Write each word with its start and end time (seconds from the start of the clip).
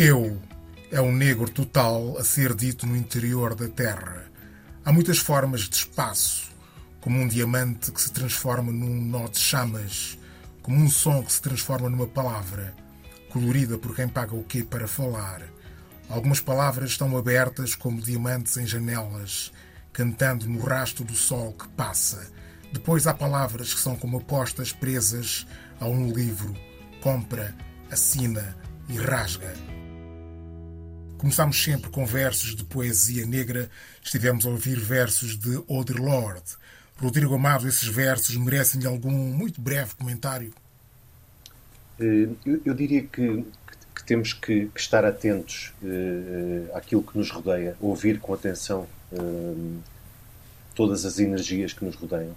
Eu 0.00 0.40
é 0.92 1.00
um 1.00 1.10
negro 1.10 1.50
total 1.50 2.16
a 2.18 2.22
ser 2.22 2.54
dito 2.54 2.86
no 2.86 2.96
interior 2.96 3.56
da 3.56 3.66
Terra. 3.66 4.30
Há 4.84 4.92
muitas 4.92 5.18
formas 5.18 5.62
de 5.62 5.74
espaço, 5.74 6.52
como 7.00 7.18
um 7.18 7.26
diamante 7.26 7.90
que 7.90 8.00
se 8.00 8.12
transforma 8.12 8.70
num 8.70 8.94
nó 8.94 9.26
de 9.26 9.40
chamas, 9.40 10.16
como 10.62 10.78
um 10.78 10.88
som 10.88 11.20
que 11.24 11.32
se 11.32 11.42
transforma 11.42 11.90
numa 11.90 12.06
palavra, 12.06 12.76
colorida 13.30 13.76
por 13.76 13.92
quem 13.96 14.06
paga 14.06 14.36
o 14.36 14.44
quê 14.44 14.62
para 14.62 14.86
falar. 14.86 15.42
Algumas 16.08 16.38
palavras 16.38 16.90
estão 16.90 17.18
abertas 17.18 17.74
como 17.74 18.00
diamantes 18.00 18.56
em 18.56 18.68
janelas, 18.68 19.50
cantando 19.92 20.48
no 20.48 20.60
rasto 20.60 21.02
do 21.02 21.16
sol 21.16 21.54
que 21.54 21.66
passa. 21.70 22.30
Depois 22.72 23.08
há 23.08 23.12
palavras 23.12 23.74
que 23.74 23.80
são 23.80 23.96
como 23.96 24.18
apostas 24.18 24.72
presas 24.72 25.44
a 25.80 25.88
um 25.88 26.12
livro. 26.12 26.54
Compra, 27.02 27.52
assina 27.90 28.56
e 28.88 28.96
rasga. 28.96 29.77
Começámos 31.18 31.60
sempre 31.60 31.90
com 31.90 32.06
versos 32.06 32.54
de 32.54 32.62
poesia 32.62 33.26
negra, 33.26 33.68
estivemos 34.00 34.46
a 34.46 34.50
ouvir 34.50 34.78
versos 34.78 35.36
de 35.36 35.60
Oder 35.66 36.00
Lord. 36.00 36.42
Rodrigo 36.96 37.34
Amado, 37.34 37.66
esses 37.66 37.88
versos 37.88 38.36
merecem 38.36 38.86
algum 38.86 39.10
muito 39.10 39.60
breve 39.60 39.96
comentário? 39.96 40.54
Eh, 41.98 42.28
eu, 42.46 42.62
eu 42.64 42.72
diria 42.72 43.02
que, 43.02 43.44
que, 43.94 44.04
temos 44.06 44.32
que, 44.32 44.66
que 44.66 44.80
estar 44.80 45.04
atentos 45.04 45.72
uh, 45.82 46.76
àquilo 46.76 47.02
que 47.02 47.18
nos 47.18 47.30
rodeia, 47.30 47.76
ouvir 47.80 48.20
com 48.20 48.32
atenção 48.32 48.88
uh, 49.12 49.82
todas 50.76 51.04
as 51.04 51.18
energias 51.18 51.72
que 51.72 51.84
nos 51.84 51.96
rodeiam. 51.96 52.34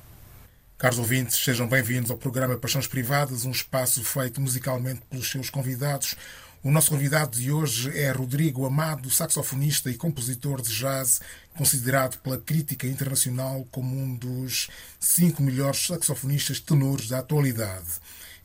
Caros 0.82 0.98
ouvintes, 0.98 1.38
sejam 1.38 1.68
bem-vindos 1.68 2.10
ao 2.10 2.18
programa 2.18 2.58
Paixões 2.58 2.88
Privadas, 2.88 3.46
um 3.46 3.52
espaço 3.52 4.04
feito 4.04 4.42
musicalmente 4.42 5.02
pelos 5.08 5.30
seus 5.30 5.48
convidados. 5.48 6.16
O 6.64 6.70
nosso 6.70 6.92
convidado 6.92 7.40
de 7.40 7.52
hoje 7.52 7.90
é 7.98 8.12
Rodrigo 8.12 8.68
Amado, 8.68 9.10
saxofonista 9.10 9.90
e 9.90 9.96
compositor 9.96 10.62
de 10.62 10.72
jazz, 10.72 11.20
considerado 11.58 12.20
pela 12.20 12.38
crítica 12.38 12.86
internacional 12.86 13.68
como 13.72 13.98
um 13.98 14.16
dos 14.16 14.70
cinco 15.00 15.42
melhores 15.42 15.88
saxofonistas 15.88 16.60
tenores 16.60 17.08
da 17.08 17.18
atualidade. 17.18 17.88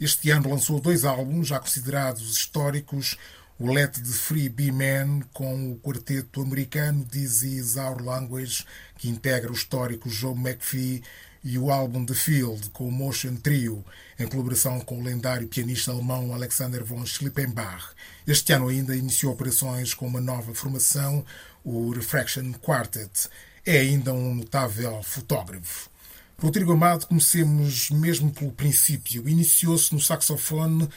Este 0.00 0.30
ano 0.30 0.48
lançou 0.48 0.80
dois 0.80 1.04
álbuns 1.04 1.48
já 1.48 1.60
considerados 1.60 2.34
históricos, 2.34 3.18
o 3.58 3.70
Let 3.70 3.98
the 3.98 4.04
Free 4.04 4.48
Be 4.48 4.72
Man 4.72 5.20
com 5.34 5.72
o 5.72 5.78
quarteto 5.78 6.40
americano 6.40 7.04
This 7.04 7.42
Is 7.42 7.76
Our 7.76 8.02
Language, 8.02 8.64
que 8.96 9.10
integra 9.10 9.50
o 9.50 9.54
histórico 9.54 10.08
Joe 10.08 10.34
McPhee 10.34 11.02
e 11.46 11.56
o 11.58 11.70
álbum 11.70 12.04
The 12.04 12.12
Field 12.12 12.70
com 12.70 12.88
o 12.88 12.90
Motion 12.90 13.36
Trio, 13.36 13.84
em 14.18 14.26
colaboração 14.26 14.80
com 14.80 14.98
o 14.98 15.02
lendário 15.02 15.46
pianista 15.46 15.92
alemão 15.92 16.34
Alexander 16.34 16.84
von 16.84 17.06
Schlippenbach. 17.06 17.90
Este 18.26 18.52
ano 18.52 18.66
ainda 18.66 18.96
iniciou 18.96 19.32
operações 19.32 19.94
com 19.94 20.08
uma 20.08 20.20
nova 20.20 20.52
formação, 20.56 21.24
o 21.64 21.92
Refraction 21.92 22.52
Quartet. 22.54 23.28
É 23.64 23.78
ainda 23.78 24.12
um 24.12 24.34
notável 24.34 25.00
fotógrafo. 25.04 25.88
Rodrigo 26.36 26.72
Amado, 26.72 27.06
comecemos 27.06 27.90
mesmo 27.90 28.32
pelo 28.32 28.50
princípio. 28.50 29.28
Iniciou-se 29.28 29.94
no 29.94 30.00
saxofone 30.00 30.88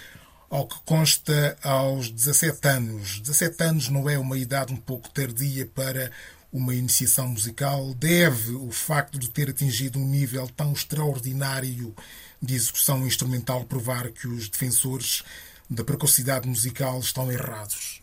ao 0.49 0.67
que 0.67 0.79
consta 0.83 1.55
aos 1.61 2.09
17 2.09 2.67
anos. 2.67 3.19
17 3.19 3.63
anos 3.63 3.89
não 3.89 4.09
é 4.09 4.17
uma 4.17 4.37
idade 4.37 4.73
um 4.73 4.77
pouco 4.77 5.11
tardia 5.11 5.67
para 5.67 6.11
uma 6.51 6.73
iniciação 6.73 7.27
musical, 7.27 7.93
deve 7.93 8.53
o 8.53 8.71
facto 8.71 9.19
de 9.19 9.29
ter 9.29 9.49
atingido 9.49 9.99
um 9.99 10.05
nível 10.07 10.47
tão 10.55 10.73
extraordinário 10.73 11.93
de 12.41 12.55
execução 12.55 13.05
instrumental 13.05 13.65
provar 13.65 14.09
que 14.11 14.27
os 14.27 14.49
defensores 14.49 15.23
da 15.69 15.83
precocidade 15.83 16.47
musical 16.47 16.99
estão 16.99 17.31
errados? 17.31 18.01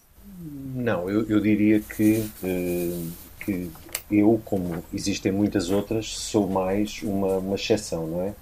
Não, 0.74 1.10
eu, 1.10 1.28
eu 1.28 1.40
diria 1.40 1.80
que, 1.80 2.30
eh, 2.44 3.02
que 3.40 3.70
eu, 4.10 4.40
como 4.44 4.84
existem 4.92 5.32
muitas 5.32 5.70
outras, 5.70 6.16
sou 6.16 6.48
mais 6.48 7.02
uma, 7.02 7.38
uma 7.38 7.56
exceção, 7.56 8.06
não 8.06 8.22
é? 8.22 8.34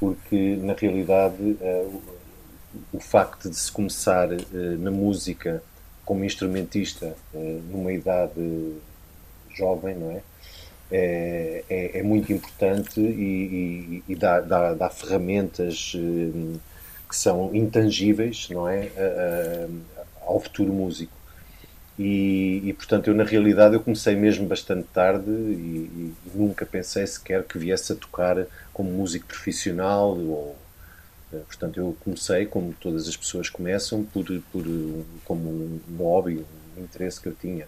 Porque, 0.00 0.56
na 0.56 0.72
realidade, 0.72 1.56
eh, 1.60 1.88
o 2.92 3.00
facto 3.00 3.50
de 3.50 3.56
se 3.56 3.70
começar 3.70 4.32
eh, 4.32 4.44
na 4.78 4.90
música 4.90 5.62
como 6.04 6.24
instrumentista 6.24 7.16
numa 7.68 7.92
idade 7.92 8.40
jovem, 9.56 9.94
não 9.94 10.10
é? 10.10 10.22
É, 10.90 11.64
é, 11.68 11.98
é 11.98 12.02
muito 12.02 12.32
importante 12.32 13.00
e, 13.00 14.02
e, 14.08 14.12
e 14.12 14.14
dá, 14.14 14.40
dá, 14.40 14.72
dá, 14.72 14.88
ferramentas 14.88 15.92
eh, 15.96 16.58
que 17.08 17.16
são 17.16 17.52
intangíveis, 17.52 18.48
não 18.50 18.68
é? 18.68 18.88
ao 20.26 20.40
futuro 20.40 20.72
músico. 20.72 21.12
E, 21.98 22.60
e, 22.62 22.72
portanto 22.74 23.08
eu 23.08 23.14
na 23.14 23.24
realidade 23.24 23.74
eu 23.74 23.80
comecei 23.80 24.14
mesmo 24.14 24.46
bastante 24.46 24.86
tarde 24.92 25.30
e, 25.30 26.12
e, 26.14 26.14
nunca 26.34 26.66
pensei 26.66 27.06
sequer 27.06 27.42
que 27.42 27.56
viesse 27.58 27.90
a 27.90 27.96
tocar 27.96 28.46
como 28.70 28.90
músico 28.90 29.26
profissional 29.26 30.10
ou 30.10 30.54
eh, 31.32 31.38
portanto 31.46 31.80
eu 31.80 31.96
comecei 32.04 32.44
como 32.44 32.74
todas 32.74 33.08
as 33.08 33.16
pessoas 33.16 33.48
começam 33.48 34.04
por, 34.04 34.26
por 34.52 34.64
como 35.24 35.48
um 35.48 35.96
hobby 35.96 36.44
um 36.76 36.82
interesse 36.82 37.18
que 37.18 37.28
eu 37.28 37.34
tinha 37.34 37.66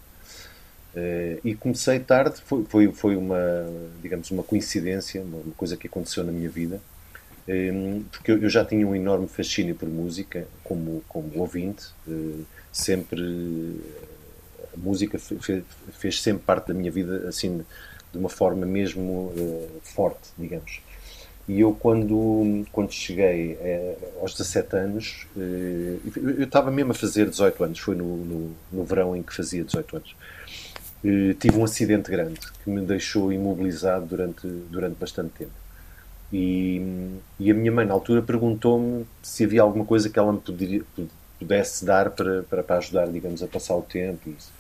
Uh, 0.95 1.39
e 1.45 1.55
comecei 1.55 2.01
tarde, 2.01 2.41
foi, 2.45 2.65
foi, 2.65 2.93
foi, 2.93 3.17
uma, 3.17 3.39
digamos, 4.03 4.31
uma 4.31 4.43
coincidência, 4.43 5.23
uma, 5.23 5.41
coisa 5.57 5.77
que 5.77 5.87
aconteceu 5.87 6.25
na 6.25 6.33
minha 6.33 6.49
vida, 6.49 6.81
ehm, 7.47 8.03
porque 8.11 8.33
eu, 8.33 8.49
já 8.49 8.65
tinha 8.65 8.87
um 8.87 8.95
enorme 8.97 9.29
fascínio 9.29 9.75
por 9.75 9.89
música, 9.89 10.47
como, 10.65 11.03
como 11.07 11.39
ouvinte, 11.39 11.87
uh, 12.07 12.45
sempre 12.73 13.21
a 14.75 14.77
música 14.77 15.19
fez, 15.93 16.23
sempre 16.23 16.43
parte 16.45 16.69
da 16.69 16.75
minha 16.75 16.91
vida, 16.91 17.29
assim, 17.29 17.65
de 18.11 18.19
uma 18.19 18.31
forma 18.31 18.65
mesmo 18.65 19.33
forte, 19.83 20.31
digamos. 20.39 20.81
E 21.47 21.61
eu, 21.61 21.75
quando, 21.75 22.65
quando 22.73 22.93
cheguei 22.93 23.59
aos 24.21 24.33
17 24.33 24.77
anos, 24.77 25.27
eu 25.37 26.45
estava 26.45 26.71
mesmo 26.71 26.93
a 26.93 26.95
fazer 26.95 27.29
18 27.29 27.65
anos, 27.65 27.79
foi 27.79 27.95
no, 27.95 28.17
no, 28.17 28.57
no 28.73 28.85
verão 28.85 29.17
em 29.17 29.23
que 29.23 29.35
fazia 29.35 29.65
18 29.65 29.97
anos. 29.97 30.17
Eh, 31.05 31.35
tive 31.39 31.57
um 31.59 31.65
acidente 31.65 32.11
grande 32.11 32.41
que 32.63 32.71
me 32.71 32.81
deixou 32.81 33.33
imobilizado 33.33 34.07
durante, 34.07 34.47
durante 34.47 34.97
bastante 34.97 35.31
tempo. 35.31 35.53
E, 36.33 37.19
e 37.39 37.51
a 37.51 37.55
minha 37.55 37.73
mãe, 37.73 37.87
na 37.87 37.95
altura, 37.95 38.21
perguntou-me 38.21 39.07
se 39.23 39.45
havia 39.45 39.63
alguma 39.63 39.85
coisa 39.85 40.11
que 40.11 40.19
ela 40.19 40.33
me 40.33 40.41
poderia, 40.41 40.83
pudesse 41.39 41.85
dar 41.85 42.11
para, 42.11 42.43
para, 42.43 42.63
para 42.63 42.79
ajudar, 42.79 43.07
digamos, 43.09 43.43
a 43.43 43.47
passar 43.47 43.77
o 43.77 43.83
tempo. 43.83 44.29
Isso. 44.31 44.51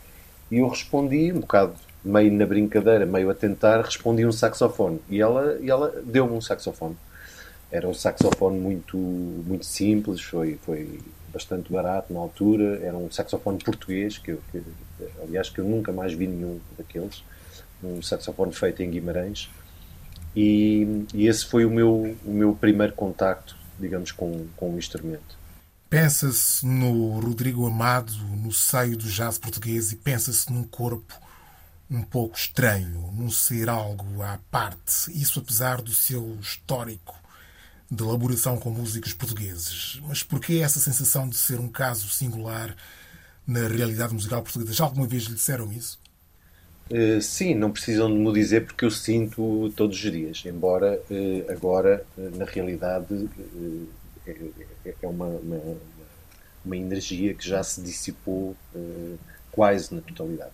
e 0.50 0.58
eu 0.58 0.68
respondi, 0.68 1.32
um 1.32 1.40
bocado 1.40 1.74
meio 2.04 2.32
na 2.32 2.46
brincadeira, 2.46 3.04
meio 3.04 3.30
a 3.30 3.34
tentar, 3.34 3.82
respondi 3.82 4.24
um 4.24 4.32
saxofone. 4.32 5.00
E 5.10 5.20
ela, 5.20 5.58
e 5.60 5.70
ela 5.70 5.92
deu-me 6.04 6.32
um 6.34 6.40
saxofone. 6.40 6.96
Era 7.70 7.86
um 7.88 7.94
saxofone 7.94 8.58
muito, 8.58 8.96
muito 8.96 9.66
simples, 9.66 10.22
foi, 10.22 10.58
foi 10.64 11.00
bastante 11.32 11.72
barato 11.72 12.12
na 12.12 12.20
altura. 12.20 12.80
Era 12.82 12.96
um 12.96 13.10
saxofone 13.10 13.58
português, 13.58 14.18
que, 14.18 14.32
eu, 14.32 14.42
que 14.50 14.62
aliás, 15.22 15.48
que 15.50 15.60
eu 15.60 15.64
nunca 15.64 15.92
mais 15.92 16.12
vi 16.12 16.26
nenhum 16.26 16.60
daqueles. 16.76 17.22
Um 17.82 18.02
saxofone 18.02 18.52
feito 18.52 18.82
em 18.82 18.90
Guimarães. 18.90 19.50
E, 20.34 21.06
e 21.14 21.26
esse 21.26 21.46
foi 21.46 21.64
o 21.64 21.70
meu, 21.70 22.16
o 22.24 22.30
meu 22.30 22.54
primeiro 22.54 22.92
contacto, 22.92 23.56
digamos, 23.78 24.12
com, 24.12 24.46
com 24.56 24.74
o 24.74 24.78
instrumento. 24.78 25.38
Pensa-se 25.88 26.66
no 26.66 27.18
Rodrigo 27.18 27.66
Amado, 27.66 28.12
no 28.36 28.52
seio 28.52 28.96
do 28.96 29.08
jazz 29.08 29.38
português, 29.38 29.90
e 29.90 29.96
pensa-se 29.96 30.52
num 30.52 30.64
corpo 30.64 31.18
um 31.90 32.02
pouco 32.02 32.36
estranho, 32.36 33.10
num 33.14 33.30
ser 33.30 33.68
algo 33.68 34.22
à 34.22 34.38
parte. 34.50 35.10
Isso 35.10 35.40
apesar 35.40 35.80
do 35.80 35.92
seu 35.92 36.36
histórico 36.40 37.16
de 37.90 38.02
elaboração 38.02 38.56
com 38.58 38.70
músicos 38.70 39.12
portugueses. 39.12 40.00
Mas 40.06 40.22
porquê 40.22 40.60
essa 40.62 40.78
sensação 40.78 41.28
de 41.28 41.36
ser 41.36 41.58
um 41.58 41.68
caso 41.68 42.08
singular 42.08 42.76
na 43.46 43.66
realidade 43.66 44.12
musical 44.12 44.42
portuguesa. 44.42 44.74
Já 44.74 44.84
alguma 44.84 45.06
vez 45.06 45.22
lhe 45.24 45.34
disseram 45.34 45.72
isso? 45.72 45.98
Uh, 46.90 47.20
sim, 47.20 47.54
não 47.54 47.70
precisam 47.70 48.08
de 48.08 48.14
me 48.14 48.32
dizer 48.32 48.66
porque 48.66 48.84
eu 48.84 48.90
sinto 48.90 49.70
todos 49.76 50.02
os 50.02 50.12
dias, 50.12 50.42
embora 50.46 51.00
uh, 51.10 51.52
agora, 51.52 52.04
uh, 52.16 52.36
na 52.36 52.46
realidade, 52.46 53.28
é, 54.26 54.94
é 55.02 55.06
uma, 55.06 55.26
uma, 55.26 55.60
uma, 56.64 56.76
energia 56.76 57.34
que 57.34 57.46
já 57.46 57.62
se 57.62 57.82
dissipou 57.82 58.56
quase 59.50 59.94
na 59.94 60.00
totalidade. 60.00 60.52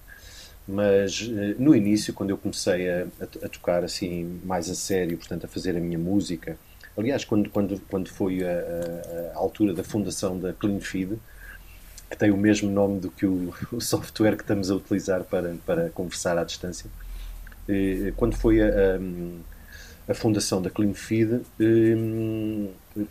Mas 0.67 1.29
no 1.59 1.75
início, 1.75 2.15
quando 2.15 2.31
eu 2.31 2.39
comecei 2.39 2.89
a, 2.89 3.07
a, 3.21 3.25
a, 3.25 3.49
tocar 3.49 3.85
assim 3.85 4.41
mais 4.45 4.71
a 4.71 4.75
sério, 4.75 5.19
portanto 5.19 5.45
a 5.45 5.49
fazer 5.49 5.77
a 5.77 5.81
minha 5.81 5.99
música, 5.99 6.57
aliás, 6.97 7.25
quando, 7.25 7.51
quando, 7.51 7.81
quando 7.89 8.09
foi 8.09 8.43
a, 8.45 9.33
a 9.35 9.39
altura 9.39 9.73
da 9.73 9.85
fundação 9.85 10.39
da 10.39 10.53
Clean 10.53 10.81
Feed, 10.81 11.19
que 12.11 12.17
tem 12.17 12.31
o 12.31 12.37
mesmo 12.37 12.71
nome 12.71 13.01
do 13.01 13.11
que 13.11 13.27
o, 13.27 13.53
o 13.73 13.81
software 13.81 14.37
que 14.37 14.43
estamos 14.43 14.71
a 14.71 14.75
utilizar 14.75 15.25
para, 15.25 15.57
para 15.67 15.91
conversar 15.91 16.39
à 16.39 16.45
distância. 16.45 16.89
Quando 18.17 18.37
foi 18.37 18.61
a, 18.61 18.67
a, 18.67 20.13
a 20.13 20.15
fundação 20.15 20.61
da 20.61 20.71
CleanFeed, 20.71 21.41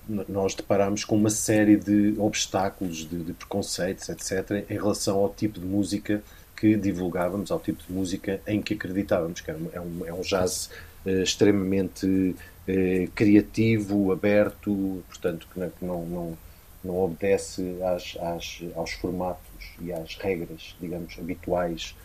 nós 0.08 0.54
deparámos 0.54 1.04
com 1.04 1.16
uma 1.16 1.30
série 1.30 1.76
de 1.76 2.16
obstáculos, 2.18 2.98
de, 2.98 3.24
de, 3.24 3.34
preconceitos, 3.34 4.08
etc., 4.10 4.66
em 4.70 4.76
relação 4.76 5.18
ao 5.18 5.30
tipo 5.34 5.60
de 5.60 5.66
música 5.66 6.22
que 6.56 6.78
divulgávamos, 6.78 7.52
ao 7.52 7.60
tipo 7.60 7.84
de 7.86 7.92
música 7.92 8.40
em 8.48 8.62
que 8.62 8.76
acreditávamos, 8.76 9.42
que 9.42 9.52
é 9.52 9.56
um, 9.56 10.06
é 10.06 10.14
um 10.14 10.22
jazz 10.22 10.70
eh, 11.06 11.24
extremamente 11.24 12.36
eh, 12.68 13.08
criativo, 13.14 14.12
aberto, 14.12 15.04
portanto, 15.08 15.48
que 15.54 15.86
não, 15.86 16.06
não, 16.06 16.38
não 16.84 16.98
obedece 16.98 17.78
às, 17.84 18.18
às, 18.22 18.62
aos 18.76 18.92
formatos 18.94 19.42
e 19.82 19.92
às 19.92 20.16
regras, 20.16 20.76
digamos, 20.80 21.18
habituais 21.20 21.96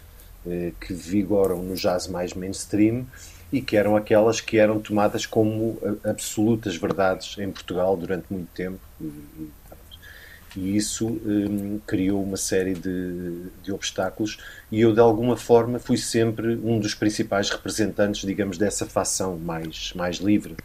eh, 0.46 0.72
que 0.80 0.92
vigoram 0.92 1.62
no 1.62 1.74
jazz 1.74 2.08
mais 2.08 2.34
mainstream 2.34 3.06
e 3.52 3.62
que 3.62 3.76
eram 3.76 3.96
aquelas 3.96 4.40
que 4.40 4.58
eram 4.58 4.78
tomadas 4.78 5.24
como 5.24 5.78
absolutas 6.04 6.76
verdades 6.76 7.38
em 7.38 7.50
Portugal 7.50 7.96
durante 7.96 8.26
muito 8.30 8.48
tempo. 8.54 8.80
E 10.56 10.76
isso 10.76 11.06
um, 11.06 11.78
criou 11.86 12.22
uma 12.22 12.36
série 12.36 12.74
de, 12.74 13.50
de, 13.62 13.72
obstáculos. 13.72 14.38
E 14.70 14.80
eu 14.80 14.92
de 14.92 15.00
alguma 15.00 15.36
forma 15.36 15.78
fui 15.78 15.96
sempre 15.96 16.54
um 16.56 16.78
dos 16.78 16.94
principais 16.94 17.50
representantes 17.50 18.26
digamos 18.26 18.56
dessa 18.58 18.86
facção 18.86 19.38
mais 19.38 19.92
mais 19.94 20.16
livre. 20.16 20.56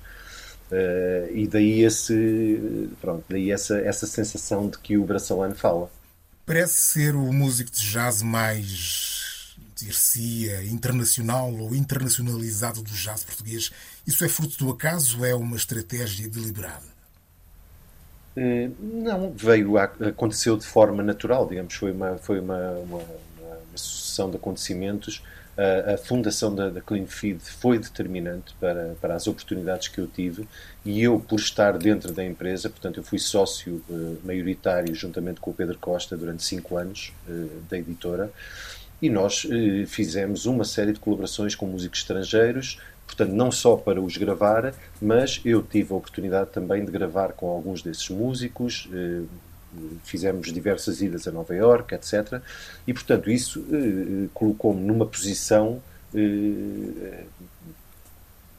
Uh, 0.71 1.35
e 1.35 1.47
daí 1.47 1.83
esse 1.83 2.89
pronto 3.01 3.23
daí 3.29 3.51
essa 3.51 3.77
essa 3.79 4.07
sensação 4.07 4.69
de 4.69 4.77
que 4.79 4.97
o 4.97 5.03
braçalano 5.03 5.55
fala. 5.55 5.89
Parece 6.45 6.73
ser 6.73 7.15
o 7.15 7.31
músico 7.31 7.71
de 7.71 7.81
jazz 7.81 8.21
mais 8.21 9.55
dir-se 9.75 10.49
internacional 10.71 11.53
ou 11.53 11.75
internacionalizado 11.75 12.81
do 12.81 12.91
jazz 12.91 13.23
português. 13.23 13.71
Isso 14.05 14.23
é 14.23 14.29
fruto 14.29 14.57
do 14.57 14.71
acaso? 14.71 15.19
Ou 15.19 15.25
é 15.25 15.35
uma 15.35 15.55
estratégia 15.55 16.27
deliberada 16.29 16.92
não, 18.35 19.31
veio, 19.31 19.77
aconteceu 19.77 20.57
de 20.57 20.65
forma 20.65 21.03
natural, 21.03 21.47
digamos, 21.47 21.73
foi 21.75 21.91
uma, 21.91 22.17
foi 22.17 22.39
uma, 22.39 22.71
uma, 22.71 22.97
uma 22.97 23.57
sucessão 23.75 24.29
de 24.29 24.37
acontecimentos. 24.37 25.23
A, 25.55 25.93
a 25.93 25.97
fundação 25.97 26.53
da, 26.55 26.69
da, 26.69 26.81
Clean 26.81 27.05
Feed 27.05 27.39
foi 27.39 27.77
determinante 27.77 28.55
para, 28.59 28.95
para 28.99 29.13
as 29.13 29.27
oportunidades 29.27 29.87
que 29.87 29.99
eu 29.99 30.07
tive 30.07 30.47
e 30.83 31.03
eu, 31.03 31.19
por 31.19 31.39
estar 31.39 31.77
dentro 31.77 32.11
da 32.11 32.25
empresa, 32.25 32.71
portanto, 32.71 32.99
eu 32.99 33.03
fui 33.03 33.19
sócio 33.19 33.83
uh, 33.87 34.17
maioritário 34.23 34.95
juntamente 34.95 35.39
com 35.39 35.51
o 35.51 35.53
Pedro 35.53 35.77
Costa 35.77 36.17
durante 36.17 36.43
cinco 36.43 36.75
anos 36.75 37.13
da 37.69 37.77
editora 37.77 38.31
e 39.03 39.09
nós 39.09 39.43
uh, 39.43 39.85
fizemos 39.85 40.45
uma 40.45 40.63
série 40.63 40.93
de 40.93 40.99
colaborações 40.99 41.53
com 41.53 41.65
músicos 41.67 41.99
estrangeiros, 41.99 42.79
portanto, 43.13 43.35
não 43.35 43.51
só 43.51 43.77
para 43.77 44.01
os 44.01 44.17
gravar, 44.17 44.73
mas 45.01 45.39
eu 45.45 45.61
tive 45.61 45.93
a 45.93 45.97
oportunidade 45.97 46.49
também 46.49 46.83
de 46.83 46.91
gravar 46.91 47.33
com 47.33 47.47
alguns 47.47 47.81
desses 47.81 48.09
músicos, 48.09 48.89
eh, 48.91 49.21
fizemos 50.03 50.51
diversas 50.51 51.01
idas 51.01 51.27
a 51.27 51.31
Nova 51.31 51.53
York, 51.55 51.93
etc. 51.93 52.41
E, 52.87 52.93
portanto, 52.93 53.29
isso 53.29 53.63
eh, 53.71 54.27
colocou-me 54.33 54.81
numa 54.81 55.05
posição 55.05 55.81
eh, 56.13 57.23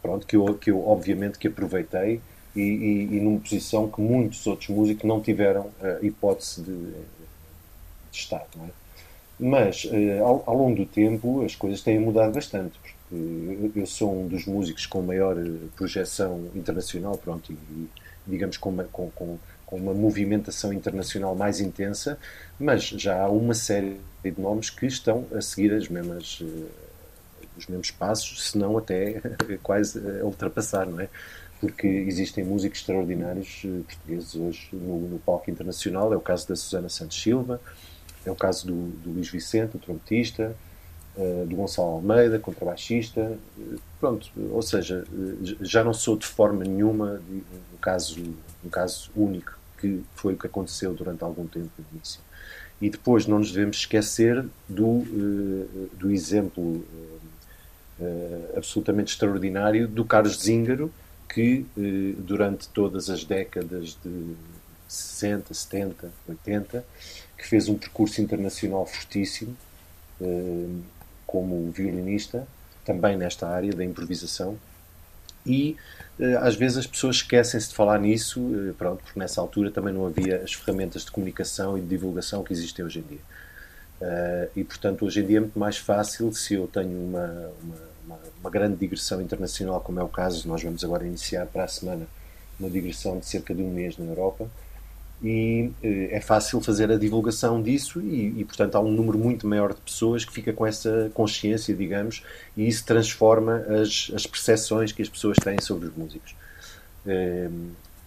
pronto, 0.01 0.27
que, 0.27 0.37
eu, 0.37 0.55
que 0.55 0.71
eu 0.71 0.87
obviamente 0.87 1.39
que 1.39 1.49
aproveitei 1.49 2.21
e, 2.55 2.61
e, 2.61 3.17
e 3.17 3.21
numa 3.21 3.41
posição 3.41 3.91
que 3.91 4.01
muitos 4.01 4.47
outros 4.47 4.69
músicos 4.69 5.05
não 5.05 5.21
tiveram 5.21 5.71
a 5.83 6.05
hipótese 6.05 6.63
de, 6.63 6.73
de 6.73 7.03
estar. 8.13 8.47
É? 8.63 8.85
Mas, 9.41 9.85
ao, 10.21 10.45
ao 10.47 10.57
longo 10.57 10.77
do 10.77 10.87
tempo, 10.87 11.45
as 11.45 11.57
coisas 11.57 11.83
têm 11.83 11.99
mudado 11.99 12.33
bastante 12.33 12.79
eu 13.13 13.87
sou 13.87 14.23
um 14.23 14.27
dos 14.27 14.47
músicos 14.47 14.87
com 14.87 15.03
maior 15.03 15.37
eh, 15.39 15.51
projeção 15.77 16.49
internacional, 16.55 17.17
pronto, 17.19 17.53
e, 17.53 17.89
digamos 18.27 18.57
com 18.57 18.71
uma, 18.71 18.85
com, 18.85 19.11
com, 19.11 19.39
com 19.67 19.77
uma 19.77 19.93
movimentação 19.93 20.73
internacional 20.73 21.35
mais 21.35 21.61
intensa, 21.61 22.19
mas 22.59 22.85
já 22.85 23.21
há 23.23 23.29
uma 23.29 23.55
série 23.55 24.01
de 24.23 24.41
nomes 24.41 24.71
que 24.71 24.87
estão 24.87 25.27
a 25.35 25.41
seguir 25.41 25.73
as 25.75 25.89
mesmas, 25.89 26.41
uh, 26.41 26.67
os 27.57 27.67
mesmos 27.67 27.91
passos, 27.91 28.51
se 28.51 28.59
não 28.59 28.79
até 28.79 29.21
quase 29.63 29.99
a 30.21 30.25
ultrapassar, 30.25 30.87
não 30.87 31.01
é? 31.01 31.09
Porque 31.61 31.87
existem 31.87 32.43
músicos 32.45 32.81
extraordinários 32.81 33.63
uh, 33.65 33.85
portugueses 33.85 34.35
hoje 34.35 34.69
no, 34.73 35.01
no, 35.09 35.19
palco 35.19 35.51
internacional, 35.51 36.13
é 36.13 36.17
o 36.17 36.21
caso 36.21 36.49
da 36.49 36.57
Susana 36.57 36.89
Santos 36.89 37.21
Silva, 37.21 37.61
é 38.25 38.31
o 38.31 38.35
caso 38.35 38.67
do, 38.67 38.89
do 39.03 39.11
Luís 39.11 39.29
Vicente, 39.29 39.77
o 39.77 39.79
trompetista, 39.79 40.57
uh, 41.17 41.47
do 41.47 41.57
Gonçalo 41.57 41.89
Almeida, 41.89 42.39
contrabaixista, 42.39 43.39
uh, 43.59 43.81
pronto, 44.01 44.31
ou 44.51 44.63
seja, 44.63 45.05
uh, 45.11 45.65
já 45.65 45.85
não 45.85 45.93
sou 45.93 46.17
de 46.17 46.27
forma 46.27 46.65
nenhuma 46.65 47.21
um 47.31 47.77
caso, 47.81 48.21
um 48.65 48.69
caso 48.69 49.11
único, 49.17 49.59
que 49.79 50.03
foi 50.15 50.35
o 50.35 50.37
que 50.37 50.47
aconteceu 50.47 50.95
durante 50.95 51.23
algum 51.23 51.47
tempo 51.47 51.71
no 51.79 51.85
início. 51.93 52.21
E 52.81 52.91
depois 52.91 53.27
não 53.27 53.39
nos 53.39 53.53
devemos 53.53 53.79
esquecer 53.79 54.45
do, 54.69 55.05
do 55.93 56.11
exemplo 56.11 56.85
absolutamente 58.57 59.13
extraordinário 59.13 59.87
do 59.87 60.05
Carlos 60.05 60.41
Zíngaro, 60.41 60.93
que 61.29 61.65
durante 62.19 62.69
todas 62.69 63.09
as 63.09 63.25
décadas 63.25 63.97
de 64.05 64.35
60, 64.89 65.55
70, 65.55 66.13
80, 66.29 66.85
que 67.39 67.47
fez 67.47 67.69
um 67.69 67.79
percurso 67.79 68.21
internacional 68.21 68.85
fortíssimo, 68.85 69.57
como 71.35 71.73
violinista, 71.73 72.47
também 72.85 73.17
nesta 73.17 73.49
área 73.49 73.73
da 73.73 73.85
improvisação. 73.85 74.57
E 75.45 75.77
eh, 76.21 76.37
às 76.37 76.55
vezes 76.55 76.79
as 76.79 76.87
pessoas 76.87 77.17
esquecem-se 77.17 77.71
de 77.71 77.75
falar 77.75 77.99
nisso, 77.99 78.41
eh, 78.55 78.73
pronto, 78.79 79.03
porque 79.03 79.19
nessa 79.19 79.41
altura 79.41 79.73
também 79.73 79.93
não 79.93 80.07
havia 80.07 80.37
as 80.45 80.53
ferramentas 80.53 81.05
de 81.05 81.11
comunicação 81.11 81.77
e 81.77 81.81
de 81.81 81.89
divulgação 81.89 82.45
que 82.45 82.53
existem 82.53 82.85
hoje 82.85 83.01
em 83.01 83.03
dia. 83.03 83.19
Uh, 84.01 84.51
e 84.55 84.65
portanto, 84.65 85.05
hoje 85.05 85.21
em 85.21 85.27
dia 85.27 85.39
é 85.39 85.41
muito 85.41 85.59
mais 85.59 85.77
fácil 85.77 86.33
se 86.33 86.55
eu 86.55 86.69
tenho 86.69 86.97
uma, 87.05 87.51
uma, 87.63 88.19
uma, 88.41 88.51
grande 88.51 88.77
digressão 88.77 89.21
internacional, 89.21 89.81
como 89.81 89.99
é 89.99 90.03
o 90.03 90.09
caso, 90.09 90.47
nós 90.47 90.63
vamos 90.63 90.85
agora 90.85 91.07
iniciar 91.07 91.47
para 91.47 91.65
a 91.65 91.69
semana 91.69 92.07
uma 92.61 92.69
digressão 92.71 93.19
de 93.19 93.27
cerca 93.27 93.55
de 93.55 93.63
um 93.63 93.73
mês 93.73 93.97
na 93.97 94.05
Europa 94.05 94.49
e 95.23 95.71
eh, 95.83 96.17
é 96.17 96.21
fácil 96.21 96.61
fazer 96.61 96.91
a 96.91 96.97
divulgação 96.97 97.63
disso 97.63 98.01
e, 98.01 98.41
e, 98.41 98.45
portanto 98.45 98.75
há 98.75 98.81
um 98.81 98.91
número 98.91 99.19
muito 99.19 99.47
maior 99.47 99.73
de 99.73 99.81
pessoas 99.81 100.25
que 100.25 100.33
fica 100.33 100.53
com 100.53 100.67
essa 100.67 101.11
consciência, 101.15 101.75
digamos, 101.75 102.23
e 102.57 102.67
isso 102.69 102.85
transforma 102.85 103.65
as, 103.81 104.11
as 104.15 104.27
percepções 104.27 104.93
que 104.93 105.03
as 105.03 105.09
pessoas 105.09 105.37
têm 105.39 105.61
sobre 105.61 105.89
os 105.89 105.97
músicos. 105.97 106.35
É, 107.07 107.49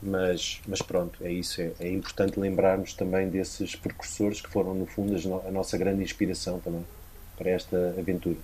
mas, 0.02 0.62
mas 0.68 0.82
pronto, 0.82 1.24
é 1.24 1.32
isso. 1.32 1.62
É, 1.62 1.72
é, 1.80 1.90
importante 1.90 2.40
lembrarmos 2.40 2.94
também 2.94 3.30
desses 3.30 3.76
precursores 3.76 4.42
que 4.42 4.50
foram, 4.50 4.74
no 4.74 4.86
fundo, 4.86 5.16
a 5.48 5.52
nossa 5.52 5.78
grande 5.78 6.04
inspiração 6.04 6.60
também 6.60 6.86
para 7.38 7.50
esta 7.50 7.96
aventura. 7.98 8.38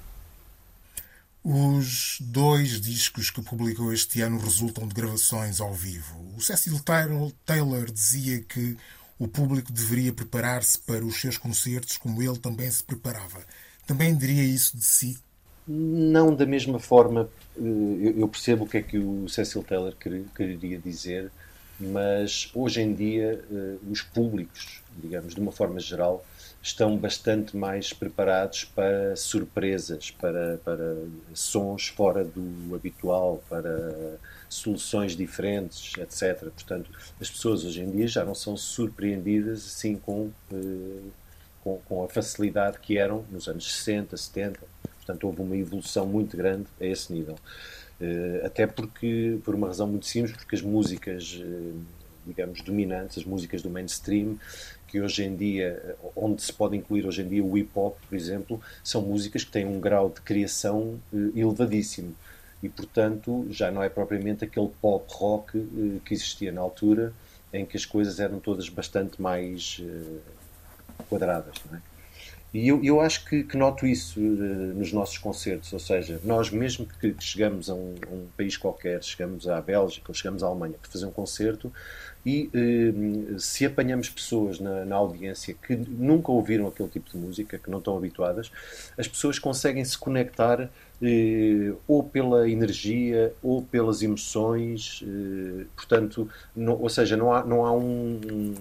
Os 1.43 2.19
dois 2.21 2.79
discos 2.79 3.29
que 3.29 3.41
publicou 3.41 3.91
este 3.91 4.21
ano 4.21 4.39
resultam 4.39 4.87
de 4.87 4.93
gravações 4.93 5.59
ao 5.59 5.73
vivo. 5.73 6.17
O 6.37 6.41
Cecil 6.41 6.79
Taylor 6.79 7.91
dizia 7.91 8.39
que 8.39 8.77
o 9.19 9.27
público 9.27 9.69
deveria 9.69 10.13
preparar-se 10.13 10.79
para 10.79 11.03
os 11.03 11.19
seus 11.19 11.37
concertos 11.37 11.97
como 11.97 12.23
ele 12.23 12.37
também 12.37 12.71
se 12.71 12.81
preparava. 12.81 13.43
Também 13.85 14.15
diria 14.15 14.41
isso 14.41 14.77
de 14.77 14.85
si? 14.85 15.17
Não 15.67 16.33
da 16.33 16.45
mesma 16.45 16.79
forma. 16.79 17.29
Eh, 17.57 18.13
eu 18.15 18.27
percebo 18.29 18.63
o 18.63 18.67
que 18.67 18.77
é 18.77 18.81
que 18.81 18.97
o 18.97 19.27
Cecil 19.27 19.63
Taylor 19.63 19.93
queria 20.33 20.79
dizer, 20.79 21.29
mas 21.77 22.49
hoje 22.53 22.81
em 22.81 22.93
dia 22.93 23.43
eh, 23.51 23.75
os 23.89 24.01
públicos, 24.01 24.81
digamos, 24.97 25.35
de 25.35 25.41
uma 25.41 25.51
forma 25.51 25.81
geral, 25.81 26.25
estão 26.63 26.95
bastante 26.95 27.57
mais 27.57 27.91
preparados 27.91 28.63
para 28.63 29.17
surpresas, 29.17 30.11
para, 30.11 30.57
para 30.63 30.95
sons 31.33 31.89
fora 31.89 32.23
do 32.23 32.73
habitual, 32.73 33.43
para 33.49 34.17
soluções 34.47 35.13
diferentes, 35.13 35.91
etc. 35.97 36.39
Portanto, 36.43 36.89
as 37.19 37.29
pessoas 37.29 37.65
hoje 37.65 37.81
em 37.81 37.91
dia 37.91 38.07
já 38.07 38.23
não 38.23 38.33
são 38.33 38.55
surpreendidas 38.55 39.65
assim 39.65 39.97
com, 39.97 40.31
eh, 40.53 41.09
com, 41.61 41.79
com, 41.79 42.05
a 42.05 42.07
facilidade 42.07 42.79
que 42.79 42.97
eram 42.97 43.25
nos 43.29 43.49
anos 43.49 43.69
60, 43.79 44.15
70. 44.15 44.59
Portanto, 44.97 45.27
houve 45.27 45.41
uma 45.41 45.57
evolução 45.57 46.05
muito 46.05 46.37
grande 46.37 46.67
a 46.79 46.85
esse 46.85 47.11
nível. 47.11 47.35
Eh, 47.99 48.41
até 48.45 48.65
porque, 48.65 49.37
por 49.43 49.53
uma 49.53 49.67
razão 49.67 49.87
muito 49.87 50.05
simples, 50.05 50.33
porque 50.37 50.55
as 50.55 50.61
músicas, 50.61 51.41
eh, 51.43 51.73
digamos, 52.25 52.61
dominantes, 52.61 53.17
as 53.17 53.25
músicas 53.25 53.61
do 53.61 53.69
mainstream, 53.69 54.37
que 54.93 55.01
hoje 55.01 55.23
em 55.23 55.35
dia, 55.35 55.95
onde 56.15 56.43
se 56.43 56.53
pode 56.53 56.77
incluir 56.77 57.03
hoje 57.07 57.23
em 57.23 57.27
dia 57.27 57.43
o 57.43 57.57
hip 57.57 57.71
hop, 57.73 57.97
por 58.07 58.15
exemplo, 58.15 58.61
são 58.83 59.01
músicas 59.01 59.43
que 59.43 59.49
têm 59.49 59.65
um 59.65 59.79
grau 59.79 60.07
de 60.07 60.21
criação 60.21 60.99
eh, 61.11 61.39
elevadíssimo 61.39 62.15
e, 62.61 62.69
portanto, 62.69 63.47
já 63.49 63.71
não 63.71 63.81
é 63.81 63.89
propriamente 63.89 64.45
aquele 64.45 64.69
pop 64.79 65.03
rock 65.15 65.57
eh, 65.57 65.99
que 66.05 66.13
existia 66.13 66.51
na 66.51 66.61
altura, 66.61 67.11
em 67.51 67.65
que 67.65 67.75
as 67.75 67.87
coisas 67.87 68.19
eram 68.19 68.39
todas 68.39 68.69
bastante 68.69 69.19
mais 69.19 69.81
eh, 69.83 70.19
quadradas, 71.09 71.55
não 71.67 71.79
é? 71.79 71.81
E 72.53 72.67
eu, 72.67 72.83
eu 72.83 73.01
acho 73.01 73.25
que, 73.25 73.43
que 73.43 73.57
noto 73.57 73.87
isso 73.87 74.19
uh, 74.19 74.23
nos 74.75 74.93
nossos 74.93 75.17
concertos, 75.17 75.73
ou 75.73 75.79
seja, 75.79 76.21
nós 76.23 76.51
mesmo 76.51 76.85
que, 76.85 77.15
chegamos 77.19 77.67
a 77.67 77.73
um, 77.73 77.95
um, 78.11 78.27
país 78.37 78.55
qualquer, 78.55 79.03
chegamos 79.03 79.47
à 79.47 79.59
Bélgica 79.59 80.05
ou 80.09 80.13
chegamos 80.13 80.43
à 80.43 80.47
Alemanha 80.47 80.75
para 80.79 80.91
fazer 80.91 81.07
um 81.07 81.11
concerto 81.11 81.73
e 82.25 82.49
uh, 82.53 83.39
se 83.39 83.65
apanhamos 83.65 84.09
pessoas 84.09 84.59
na, 84.59 84.85
na, 84.85 84.95
audiência 84.95 85.53
que 85.53 85.75
nunca 85.75 86.31
ouviram 86.31 86.67
aquele 86.67 86.89
tipo 86.89 87.09
de 87.09 87.17
música, 87.17 87.57
que 87.57 87.69
não 87.69 87.79
estão 87.79 87.97
habituadas, 87.97 88.51
as 88.97 89.07
pessoas 89.07 89.37
conseguem 89.37 89.83
se 89.83 89.97
conectar 89.97 90.61
uh, 90.61 91.77
ou 91.87 92.03
pela 92.03 92.49
energia 92.49 93.33
ou 93.41 93.61
pelas 93.61 94.01
emoções, 94.01 95.03
portanto, 95.75 96.29
não, 96.55 96.79
ou 96.79 96.89
seja, 96.89 97.17
não 97.17 97.33
há, 97.33 97.43
não 97.43 97.65
há 97.65 97.71
um, 97.73 98.19
um 98.31 98.55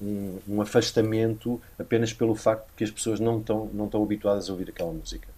um, 0.00 0.60
afastamento 0.60 1.60
apenas 1.78 2.12
pelo 2.12 2.34
facto 2.34 2.66
de 2.68 2.72
que 2.76 2.84
as 2.84 2.90
pessoas 2.90 3.20
não 3.20 3.38
estão, 3.38 3.70
não 3.72 3.86
estão 3.86 4.02
habituadas 4.02 4.48
a 4.48 4.52
ouvir 4.52 4.68
aquela 4.68 4.92
música. 4.92 5.28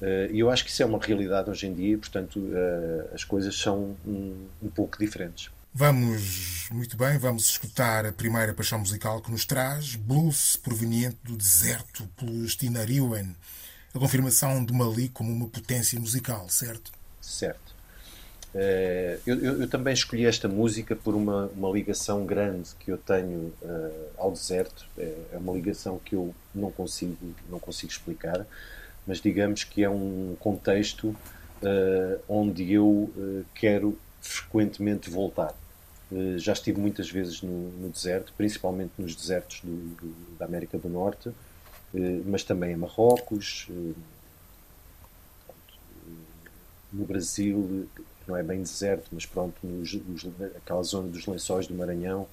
Uh, 0.00 0.30
e 0.30 0.40
eu 0.40 0.50
acho 0.50 0.62
que 0.64 0.70
isso 0.70 0.82
é 0.82 0.86
uma 0.86 0.98
realidade 0.98 1.48
hoje 1.48 1.66
em 1.66 1.72
dia 1.72 1.96
portanto, 1.96 2.38
uh, 2.38 3.14
as 3.14 3.24
coisas 3.24 3.58
são 3.58 3.96
um, 4.06 4.46
um, 4.62 4.68
pouco 4.68 4.98
diferentes. 4.98 5.50
Vamos, 5.78 6.70
muito 6.72 6.96
bem, 6.96 7.18
vamos 7.18 7.50
escutar 7.50 8.06
a 8.06 8.10
primeira 8.10 8.54
paixão 8.54 8.78
musical 8.78 9.20
que 9.20 9.30
nos 9.30 9.44
traz, 9.44 9.94
blues 9.94 10.56
proveniente 10.56 11.18
do 11.22 11.36
deserto 11.36 12.08
pelo 12.16 12.48
Stina 12.48 12.82
Riwen, 12.82 13.36
a 13.94 13.98
confirmação 13.98 14.64
de 14.64 14.72
Mali 14.72 15.10
como 15.10 15.30
uma 15.30 15.46
potência 15.46 16.00
musical, 16.00 16.48
certo? 16.48 16.90
Certo. 17.20 17.74
Eh, 18.54 19.18
eu, 19.26 19.38
eu, 19.38 19.60
eu, 19.60 19.68
também 19.68 19.92
escolhi 19.92 20.24
esta 20.24 20.48
música 20.48 20.96
por 20.96 21.14
uma, 21.14 21.50
uma 21.54 21.68
ligação 21.68 22.24
grande 22.24 22.70
que 22.80 22.90
eu 22.90 22.96
tenho 22.96 23.52
uh, 23.60 24.10
ao 24.16 24.32
deserto. 24.32 24.86
É, 24.96 25.14
é, 25.34 25.36
uma 25.36 25.52
ligação 25.52 26.00
que 26.02 26.14
eu 26.14 26.34
não 26.54 26.70
consigo, 26.70 27.18
não 27.50 27.58
consigo 27.58 27.92
explicar, 27.92 28.46
mas 29.06 29.20
digamos 29.20 29.62
que 29.62 29.84
é 29.84 29.90
um 29.90 30.38
contexto 30.40 31.08
uh, 31.08 32.18
onde 32.26 32.72
eu 32.72 33.12
quero 33.54 33.98
frequentemente 34.22 35.10
voltar. 35.10 35.54
Já 36.36 36.52
estive 36.52 36.80
muitas 36.80 37.10
vezes 37.10 37.42
no, 37.42 37.70
no 37.72 37.88
deserto, 37.90 38.32
principalmente 38.36 38.92
nos 38.96 39.14
desertos 39.14 39.60
do, 39.62 39.76
do, 39.96 40.36
da 40.38 40.44
América 40.44 40.78
do 40.78 40.88
Norte, 40.88 41.30
mas 42.24 42.44
também 42.44 42.72
em 42.72 42.76
Marrocos, 42.76 43.68
no 46.92 47.04
Brasil, 47.04 47.88
não 48.26 48.36
é 48.36 48.42
bem 48.42 48.62
deserto, 48.62 49.08
mas 49.12 49.26
pronto, 49.26 49.54
nos, 49.62 49.92
nos, 49.92 50.26
aquela 50.56 50.82
zona 50.82 51.08
dos 51.08 51.26
lençóis 51.26 51.66
do 51.66 51.74
Maranhão, 51.74 52.26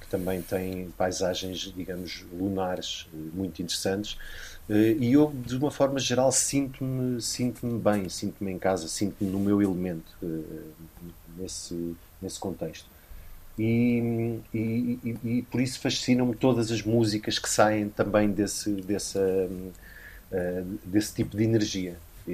que 0.00 0.08
também 0.08 0.42
tem 0.42 0.90
paisagens, 0.96 1.72
digamos, 1.74 2.24
lunares 2.32 3.06
eh, 3.12 3.16
muito 3.32 3.62
interessantes. 3.62 4.16
Eh, 4.68 4.96
e 4.98 5.12
eu, 5.12 5.32
de 5.32 5.56
uma 5.56 5.70
forma 5.70 5.98
geral, 5.98 6.32
sinto-me 6.32 7.20
sinto 7.20 7.66
bem, 7.78 8.08
sinto-me 8.08 8.50
em 8.50 8.58
casa, 8.58 8.88
sinto-me 8.88 9.30
no 9.30 9.38
meu 9.38 9.62
elemento 9.62 10.12
eh, 10.22 10.96
nesse, 11.36 11.94
nesse 12.20 12.40
contexto. 12.40 12.88
E, 13.62 14.40
e, 14.54 14.98
e, 15.04 15.18
e 15.22 15.42
por 15.42 15.60
isso 15.60 15.78
fascinam-me 15.80 16.34
todas 16.34 16.72
as 16.72 16.80
músicas 16.80 17.38
que 17.38 17.46
saem 17.46 17.90
também 17.90 18.30
desse, 18.30 18.70
desse, 18.72 19.18
desse 20.82 21.14
tipo 21.16 21.36
de 21.36 21.44
energia. 21.44 21.98
E, 22.26 22.32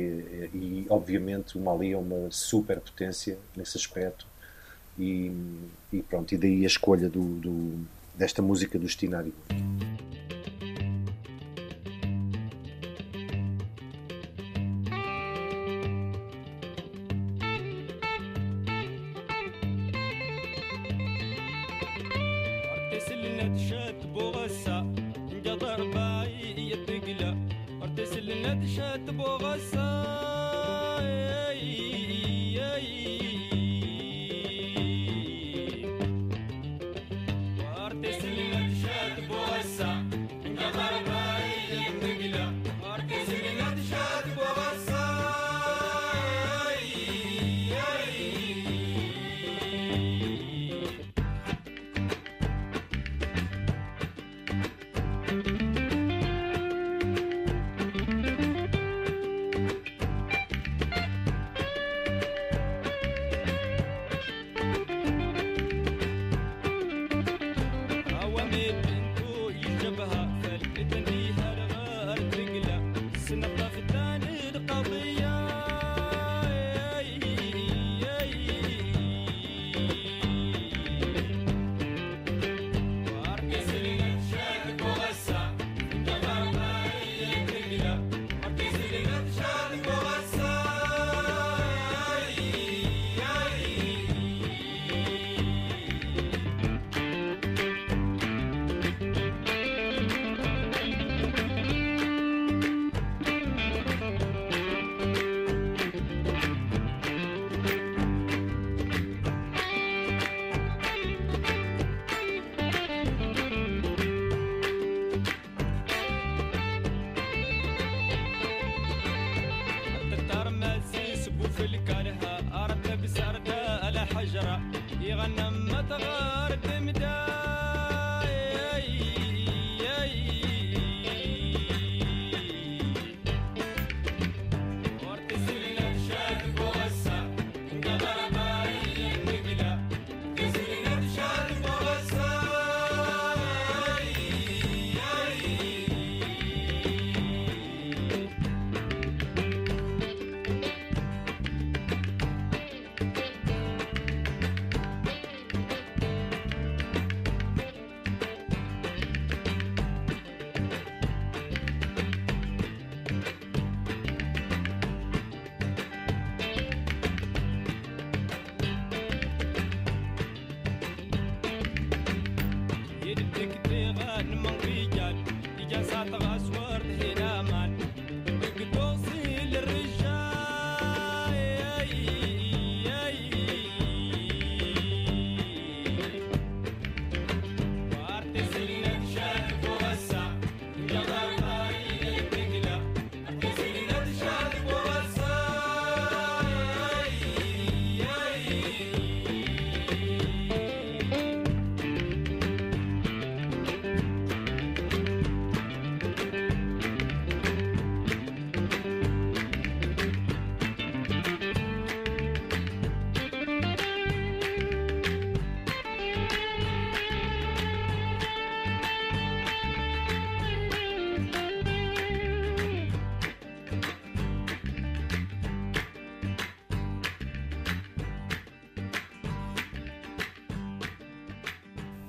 e, 0.54 0.86
obviamente 0.88 1.58
o 1.58 1.60
Mali 1.60 1.92
é 1.92 1.96
uma 1.96 2.30
superpotência 2.30 3.38
nesse 3.56 3.76
aspecto 3.76 4.24
e, 4.96 5.32
e, 5.92 6.00
pronto, 6.02 6.32
e 6.32 6.38
daí 6.38 6.62
a 6.62 6.66
escolha 6.66 7.08
do, 7.08 7.24
do 7.40 7.86
desta 8.14 8.40
música 8.40 8.78
do 8.78 8.88
Stinário. 8.88 9.34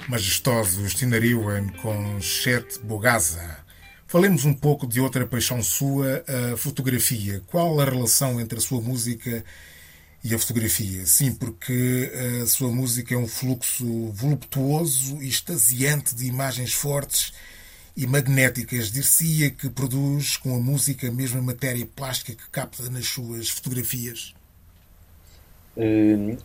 Majestosos 0.08 0.94
Tinariwen 0.94 1.68
com 1.82 2.20
Chet 2.22 2.80
Bogaza. 2.80 3.66
Falemos 4.08 4.46
um 4.46 4.54
pouco 4.54 4.88
de 4.88 5.02
outra 5.02 5.28
paixão 5.28 5.62
sua, 5.62 6.24
a 6.54 6.56
fotografia. 6.56 7.44
Qual 7.48 7.80
a 7.82 7.86
relação 7.86 8.40
entre 8.40 8.58
a 8.58 8.62
sua 8.62 8.80
música 8.80 9.44
e 10.24 10.34
a 10.34 10.40
fotografia? 10.40 11.06
Sim, 11.06 11.34
porque 11.34 12.10
a 12.42 12.46
sua 12.46 12.72
música 12.72 13.14
é 13.14 13.18
um 13.18 13.28
fluxo 13.28 14.12
voluptuoso 14.14 15.22
e 15.22 15.28
extasiante 15.28 16.16
de 16.16 16.26
imagens 16.26 16.72
fortes 16.72 17.34
e 17.98 18.08
magnéticas. 18.08 18.90
Dir-se-ia 18.90 19.50
que 19.50 19.70
produz 19.70 20.38
com 20.38 20.56
a 20.56 20.60
música 20.60 21.10
a 21.10 21.12
mesma 21.12 21.42
matéria 21.42 21.86
plástica 21.86 22.34
que 22.34 22.50
capta 22.50 22.90
nas 22.90 23.08
suas 23.08 23.50
fotografias? 23.50 24.37
Hum, 25.80 26.36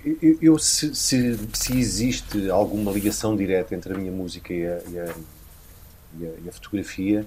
eu, 0.43 0.59
se, 0.59 0.95
se, 0.95 1.39
se, 1.55 1.79
existe 1.79 2.51
alguma 2.51 2.93
ligação 2.93 3.35
direta 3.35 3.75
entre 3.75 3.95
a 3.95 3.97
minha 3.97 4.13
música 4.13 4.53
e 4.53 4.67
a, 4.67 4.83
e 4.91 4.99
a, 4.99 5.15
e 6.21 6.27
a, 6.27 6.31
e 6.45 6.49
a 6.51 6.53
fotografia, 6.53 7.25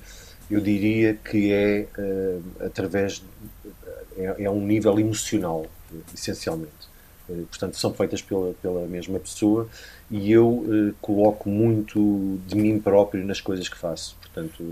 eu 0.50 0.62
diria 0.62 1.16
que 1.16 1.52
é 1.52 1.88
uh, 1.98 2.44
através 2.64 3.24
é, 4.16 4.44
é 4.44 4.50
um 4.50 4.64
nível 4.64 5.00
emocional 5.00 5.66
essencialmente. 6.14 6.94
Uh, 7.28 7.48
portanto 7.48 7.76
são 7.76 7.92
feitas 7.92 8.22
pela 8.22 8.54
pela 8.62 8.86
mesma 8.86 9.20
pessoa 9.20 9.68
e 10.12 10.32
eu 10.32 10.48
uh, 10.48 10.94
coloco 11.02 11.50
muito 11.50 12.40
de 12.46 12.56
mim 12.56 12.80
próprio 12.80 13.26
nas 13.26 13.42
coisas 13.42 13.68
que 13.68 13.78
faço. 13.78 14.16
Portanto 14.22 14.64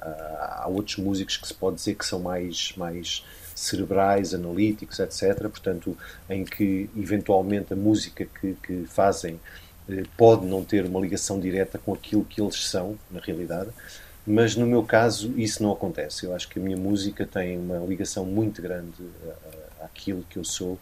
há, 0.00 0.62
há, 0.64 0.68
outros 0.68 0.96
músicos 0.96 1.36
que 1.36 1.46
se 1.46 1.54
pode 1.54 1.76
dizer 1.76 1.94
que 1.94 2.04
são 2.04 2.18
mais 2.18 2.74
mais 2.76 3.24
cerebrais, 3.60 4.34
analíticos, 4.34 4.98
etc. 4.98 5.38
Portanto, 5.48 5.96
em 6.28 6.44
que 6.44 6.88
eventualmente 6.96 7.72
a 7.72 7.76
música 7.76 8.24
que, 8.24 8.56
que 8.62 8.84
fazem 8.86 9.38
eh, 9.88 10.04
pode 10.16 10.46
não 10.46 10.64
ter 10.64 10.84
uma 10.84 11.00
ligação 11.00 11.38
direta 11.38 11.78
com 11.78 11.92
aquilo 11.92 12.24
que 12.24 12.40
eles 12.40 12.68
são, 12.68 12.98
na 13.10 13.20
realidade, 13.20 13.70
mas 14.26 14.56
no 14.56 14.66
meu 14.66 14.82
caso 14.82 15.32
isso 15.36 15.62
não 15.62 15.72
acontece. 15.72 16.24
Eu 16.24 16.34
acho 16.34 16.48
que 16.48 16.58
a 16.58 16.62
minha 16.62 16.76
música 16.76 17.26
tem 17.26 17.58
uma 17.58 17.78
ligação 17.78 18.24
muito 18.24 18.62
grande 18.62 18.92
àquilo 19.82 20.24
que 20.28 20.38
eu 20.38 20.44
sou 20.44 20.78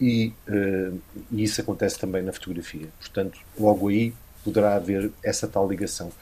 e, 0.00 0.32
uh, 0.48 1.00
e 1.32 1.42
isso 1.42 1.60
acontece 1.60 1.98
também 1.98 2.22
na 2.22 2.32
fotografia. 2.32 2.88
Portanto, 3.00 3.38
logo 3.58 3.88
aí 3.88 4.12
poderá 4.44 4.76
haver 4.76 5.10
essa 5.22 5.48
tal 5.48 5.68
ligação. 5.68 6.12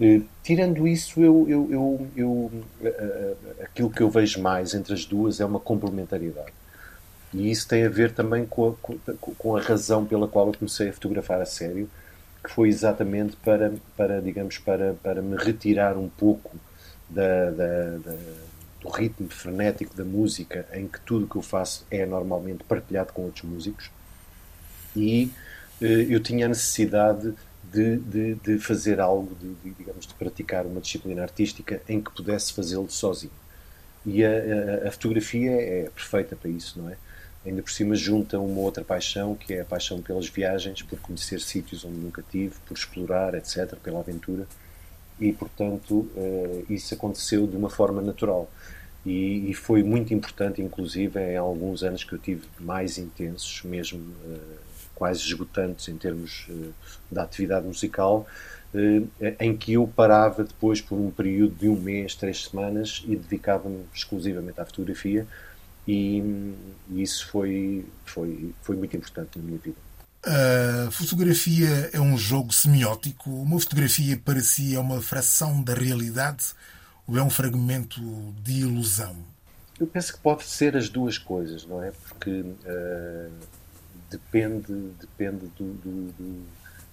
Eh, 0.00 0.20
tirando 0.42 0.86
isso, 0.86 1.20
eu, 1.20 1.46
eu, 1.48 1.68
eu, 1.70 2.08
eu 2.16 2.28
uh, 2.28 3.36
aquilo 3.62 3.90
que 3.90 4.00
eu 4.00 4.10
vejo 4.10 4.40
mais 4.40 4.74
entre 4.74 4.94
as 4.94 5.04
duas 5.04 5.40
é 5.40 5.44
uma 5.44 5.58
complementariedade. 5.58 6.52
E 7.34 7.50
isso 7.50 7.68
tem 7.68 7.84
a 7.84 7.88
ver 7.88 8.12
também 8.12 8.46
com 8.46 8.70
a, 8.70 9.12
com 9.18 9.56
a 9.56 9.60
razão 9.60 10.06
pela 10.06 10.28
qual 10.28 10.46
eu 10.46 10.54
comecei 10.54 10.88
a 10.88 10.92
fotografar 10.92 11.40
a 11.40 11.46
sério, 11.46 11.90
que 12.42 12.50
foi 12.50 12.68
exatamente 12.68 13.36
para, 13.36 13.74
para 13.96 14.20
digamos, 14.22 14.58
para, 14.58 14.94
para 15.02 15.20
me 15.20 15.36
retirar 15.36 15.96
um 15.98 16.08
pouco 16.08 16.56
da, 17.08 17.50
da, 17.50 17.98
da, 17.98 18.16
do 18.80 18.88
ritmo 18.88 19.28
frenético 19.28 19.94
da 19.94 20.04
música, 20.04 20.66
em 20.72 20.86
que 20.86 21.00
tudo 21.00 21.26
o 21.26 21.28
que 21.28 21.36
eu 21.36 21.42
faço 21.42 21.86
é 21.90 22.06
normalmente 22.06 22.64
partilhado 22.64 23.12
com 23.12 23.22
outros 23.22 23.44
músicos. 23.44 23.90
E 24.96 25.30
eu 25.80 26.20
tinha 26.20 26.46
a 26.46 26.48
necessidade 26.48 27.34
de, 27.72 27.96
de, 27.98 28.34
de 28.36 28.58
fazer 28.58 29.00
algo, 29.00 29.34
de, 29.34 29.54
de, 29.54 29.70
digamos, 29.78 30.06
de 30.06 30.14
praticar 30.14 30.66
uma 30.66 30.80
disciplina 30.80 31.22
artística 31.22 31.82
em 31.88 32.00
que 32.00 32.10
pudesse 32.10 32.52
fazê-lo 32.52 32.90
sozinho. 32.90 33.32
E 34.06 34.24
a, 34.24 34.30
a, 34.30 34.88
a, 34.88 34.90
fotografia 34.90 35.50
é 35.50 35.90
perfeita 35.94 36.34
para 36.36 36.50
isso, 36.50 36.80
não 36.80 36.88
é? 36.88 36.96
Ainda 37.44 37.62
por 37.62 37.70
cima 37.70 37.94
junta 37.94 38.38
uma 38.38 38.60
outra 38.60 38.84
paixão, 38.84 39.34
que 39.34 39.54
é 39.54 39.60
a 39.60 39.64
paixão 39.64 40.02
pelas 40.02 40.28
viagens, 40.28 40.82
por 40.82 40.98
conhecer 40.98 41.40
sítios 41.40 41.84
onde 41.84 41.98
nunca 41.98 42.22
tive, 42.30 42.54
por 42.66 42.76
explorar, 42.76 43.34
etc., 43.34 43.74
pela 43.76 44.00
aventura. 44.00 44.46
E, 45.20 45.32
portanto, 45.32 46.08
uh, 46.16 46.66
isso 46.68 46.94
aconteceu 46.94 47.46
de 47.46 47.56
uma 47.56 47.70
forma 47.70 48.00
natural. 48.00 48.50
E, 49.06 49.54
foi 49.54 49.82
muito 49.82 50.12
importante, 50.12 50.60
inclusive, 50.60 51.18
em 51.18 51.36
alguns 51.36 51.82
anos 51.82 52.04
que 52.04 52.12
eu 52.12 52.18
tive 52.18 52.46
mais 52.58 52.98
intensos, 52.98 53.62
mesmo 53.62 53.98
uh, 53.98 54.67
quase 54.98 55.20
esgotantes 55.20 55.88
em 55.88 55.96
termos 55.96 56.46
uh, 56.48 56.74
da 57.10 57.22
atividade 57.22 57.64
musical, 57.64 58.26
uh, 58.74 59.08
em 59.38 59.56
que 59.56 59.74
eu 59.74 59.86
parava 59.86 60.42
depois 60.42 60.80
por 60.80 60.98
um 60.98 61.10
período 61.10 61.54
de 61.54 61.68
um 61.68 61.76
mês, 61.76 62.16
três 62.16 62.44
semanas 62.44 63.04
e 63.06 63.14
dedicava-me 63.14 63.84
exclusivamente 63.94 64.60
à 64.60 64.64
fotografia 64.64 65.24
e, 65.86 66.54
e, 66.90 67.02
isso 67.02 67.28
foi, 67.28 67.86
foi, 68.04 68.52
foi 68.60 68.76
muito 68.76 68.96
importante 68.96 69.38
na 69.38 69.44
minha 69.44 69.58
vida. 69.58 69.76
A 70.26 70.90
fotografia 70.90 71.90
é 71.92 72.00
um 72.00 72.18
jogo 72.18 72.52
semiótico. 72.52 73.30
Uma 73.30 73.58
fotografia 73.58 74.20
para 74.22 74.40
si 74.40 74.74
é 74.74 74.78
uma 74.80 75.00
fração 75.00 75.62
da 75.62 75.72
realidade 75.72 76.52
ou 77.06 77.16
é 77.16 77.22
um 77.22 77.30
fragmento 77.30 78.00
de 78.42 78.60
ilusão? 78.60 79.16
Eu 79.80 79.86
penso 79.86 80.12
que 80.12 80.18
pode 80.18 80.44
ser 80.44 80.76
as 80.76 80.88
duas 80.88 81.16
coisas, 81.16 81.64
não 81.64 81.82
é? 81.82 81.92
Porque 81.92 82.30
uh, 82.30 83.30
depende, 84.10 84.72
depende 85.00 85.46
do, 85.56 85.74
do, 85.74 86.12
do, 86.12 86.46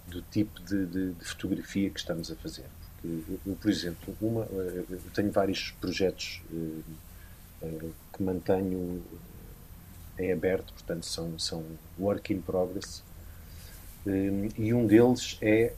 do 0.07 0.21
tipo 0.23 0.61
de, 0.61 0.85
de, 0.85 1.11
de, 1.13 1.25
fotografia 1.25 1.89
que 1.89 1.99
estamos 1.99 2.31
a 2.31 2.35
fazer. 2.35 2.65
Porque 3.01 3.39
eu, 3.45 3.55
por 3.55 3.69
exemplo, 3.69 4.15
uma, 4.21 4.43
eu 4.51 4.99
tenho 5.13 5.31
vários 5.31 5.71
projetos 5.79 6.41
eh, 6.53 6.81
eh, 7.63 7.89
que 8.13 8.23
mantenho 8.23 9.03
em 10.17 10.31
aberto, 10.31 10.73
portanto 10.73 11.05
são, 11.05 11.37
são 11.37 11.63
work 11.99 12.33
in 12.33 12.41
progress, 12.41 13.03
eh, 14.05 14.49
e 14.57 14.73
um 14.73 14.85
deles 14.85 15.37
é 15.41 15.73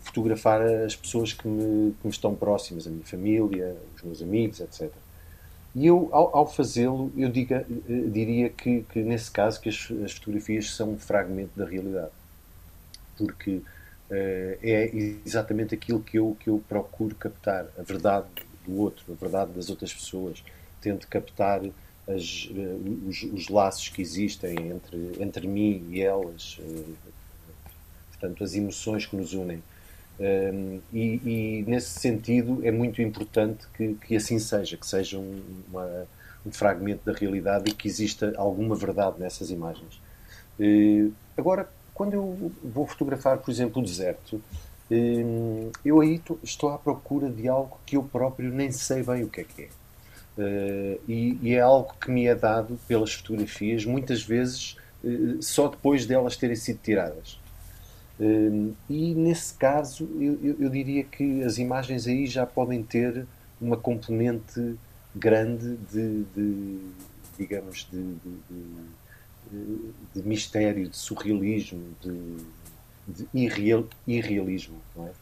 fotografar 0.00 0.60
as 0.62 0.96
pessoas 0.96 1.32
que 1.32 1.46
me, 1.46 1.92
que 1.92 2.06
me 2.06 2.10
estão 2.10 2.34
próximas, 2.34 2.86
a 2.86 2.90
minha 2.90 3.04
família, 3.04 3.76
os 3.96 4.02
meus 4.02 4.22
amigos, 4.22 4.60
etc. 4.60 4.90
E 5.76 5.88
eu, 5.88 6.08
ao, 6.10 6.34
ao 6.34 6.46
fazê-lo, 6.46 7.12
eu 7.14 7.28
diga, 7.28 7.66
eh, 7.68 8.08
diria 8.10 8.48
que, 8.48 8.80
que, 8.84 9.00
nesse 9.00 9.30
caso, 9.30 9.60
que 9.60 9.68
as, 9.68 9.92
as, 10.02 10.12
fotografias 10.12 10.70
são 10.70 10.92
um 10.92 10.98
fragmento 10.98 11.50
da 11.54 11.66
realidade. 11.66 12.12
Porque 13.14 13.56
uh, 13.56 13.62
é 14.62 14.90
exatamente 15.22 15.74
aquilo 15.74 16.00
que 16.00 16.18
eu, 16.18 16.34
que 16.40 16.48
eu 16.48 16.64
procuro 16.66 17.14
captar, 17.14 17.66
a 17.78 17.82
verdade 17.82 18.26
do 18.66 18.74
outro, 18.80 19.04
a 19.12 19.14
verdade 19.14 19.52
das 19.52 19.68
outras 19.68 19.92
pessoas. 19.92 20.42
Tento 20.80 21.06
captar 21.08 21.60
as, 22.08 22.48
uh, 22.50 23.06
os, 23.06 23.22
os, 23.24 23.48
laços 23.50 23.90
que 23.90 24.00
existem 24.00 24.56
entre, 24.70 25.22
entre 25.22 25.46
mim 25.46 25.86
e 25.90 26.00
elas, 26.00 26.58
uh, 26.58 26.96
portanto, 28.12 28.42
as 28.42 28.54
emoções 28.54 29.04
que 29.04 29.14
nos 29.14 29.34
unem. 29.34 29.62
Um, 30.18 30.80
e, 30.94 31.20
e, 31.24 31.64
nesse 31.66 32.00
sentido 32.00 32.60
é 32.64 32.70
muito 32.70 33.02
importante 33.02 33.66
que, 33.76 33.94
que 33.94 34.16
assim 34.16 34.38
seja, 34.38 34.76
que 34.76 34.86
seja 34.86 35.18
um, 35.18 35.42
uma, 35.68 36.06
um, 36.44 36.50
fragmento 36.50 37.02
da 37.04 37.12
realidade 37.12 37.70
e 37.70 37.74
que 37.74 37.86
exista 37.86 38.32
alguma 38.36 38.74
verdade 38.74 39.20
nessas 39.20 39.50
imagens. 39.50 40.00
Uh, 40.58 41.12
agora, 41.36 41.68
quando 41.92 42.14
eu 42.14 42.52
vou 42.64 42.86
fotografar, 42.86 43.38
por 43.38 43.50
exemplo, 43.50 43.82
o 43.82 43.84
deserto, 43.84 44.42
um, 44.90 45.70
eu 45.84 46.00
aí 46.00 46.22
estou 46.42 46.70
à 46.70 46.78
procura 46.78 47.28
de 47.28 47.46
algo 47.46 47.78
que 47.84 47.96
eu 47.96 48.02
próprio 48.02 48.50
nem 48.50 48.70
sei 48.70 49.02
bem 49.02 49.22
o 49.22 49.28
que 49.28 49.42
é 49.42 49.44
que 49.44 49.62
é. 49.62 49.68
Uh, 50.38 51.00
e, 51.08 51.38
e, 51.42 51.54
é 51.54 51.60
algo 51.60 51.94
que 52.00 52.10
me 52.10 52.26
é 52.26 52.34
dado 52.34 52.78
pelas 52.86 53.12
fotografias, 53.12 53.84
muitas 53.84 54.22
vezes 54.22 54.76
uh, 55.02 55.42
só 55.42 55.68
depois 55.68 56.06
delas 56.06 56.36
terem 56.36 56.56
sido 56.56 56.78
tiradas. 56.82 57.38
Hum, 58.18 58.72
e 58.88 59.14
nesse 59.14 59.52
caso, 59.54 60.08
eu, 60.18 60.56
eu, 60.58 60.70
diria 60.70 61.04
que 61.04 61.42
as 61.42 61.58
imagens 61.58 62.06
aí 62.06 62.26
já 62.26 62.46
podem 62.46 62.82
ter 62.82 63.26
uma 63.60 63.76
componente 63.76 64.76
grande 65.14 65.76
de, 65.92 66.24
de 66.34 66.80
digamos, 67.36 67.86
de, 67.90 68.14
de, 69.50 69.92
de, 70.14 70.22
mistério, 70.22 70.88
de 70.88 70.96
surrealismo, 70.96 71.82
de, 72.02 73.28
irreal, 73.34 73.86
irrealismo, 74.06 74.80
não 74.94 75.06
é? 75.06 75.12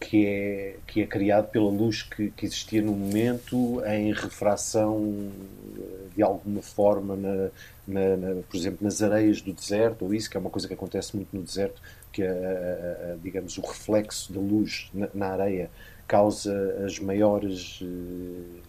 Que 0.00 0.26
é, 0.26 0.76
que 0.86 1.02
é 1.02 1.06
criado 1.06 1.50
pela 1.50 1.68
luz 1.68 2.02
que, 2.02 2.30
que 2.30 2.46
existia 2.46 2.80
no 2.80 2.92
momento 2.92 3.82
em 3.84 4.12
refração 4.12 5.30
eh, 5.76 6.06
de 6.14 6.22
alguma 6.22 6.62
forma, 6.62 7.16
na, 7.16 7.50
na, 7.86 8.16
na, 8.16 8.42
por 8.42 8.56
exemplo, 8.56 8.78
nas 8.80 9.02
areias 9.02 9.40
do 9.42 9.52
deserto, 9.52 10.04
ou 10.04 10.14
isso, 10.14 10.30
que 10.30 10.36
é 10.36 10.40
uma 10.40 10.50
coisa 10.50 10.68
que 10.68 10.74
acontece 10.74 11.16
muito 11.16 11.36
no 11.36 11.42
deserto, 11.42 11.82
que, 12.12 12.22
a, 12.22 12.30
a, 12.30 13.12
a, 13.12 13.16
digamos, 13.22 13.58
o 13.58 13.60
reflexo 13.60 14.32
da 14.32 14.40
luz 14.40 14.88
na, 14.94 15.08
na 15.12 15.26
areia 15.28 15.70
causa 16.06 16.84
as 16.86 16.98
maiores 16.98 17.80
uh, 17.82 18.60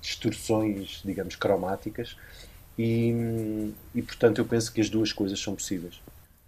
distorções, 0.00 1.02
digamos, 1.04 1.36
cromáticas. 1.36 2.16
E, 2.78 3.72
e, 3.94 4.02
portanto, 4.02 4.38
eu 4.38 4.44
penso 4.44 4.72
que 4.72 4.80
as 4.80 4.88
duas 4.88 5.12
coisas 5.12 5.38
são 5.38 5.54
possíveis. 5.54 6.00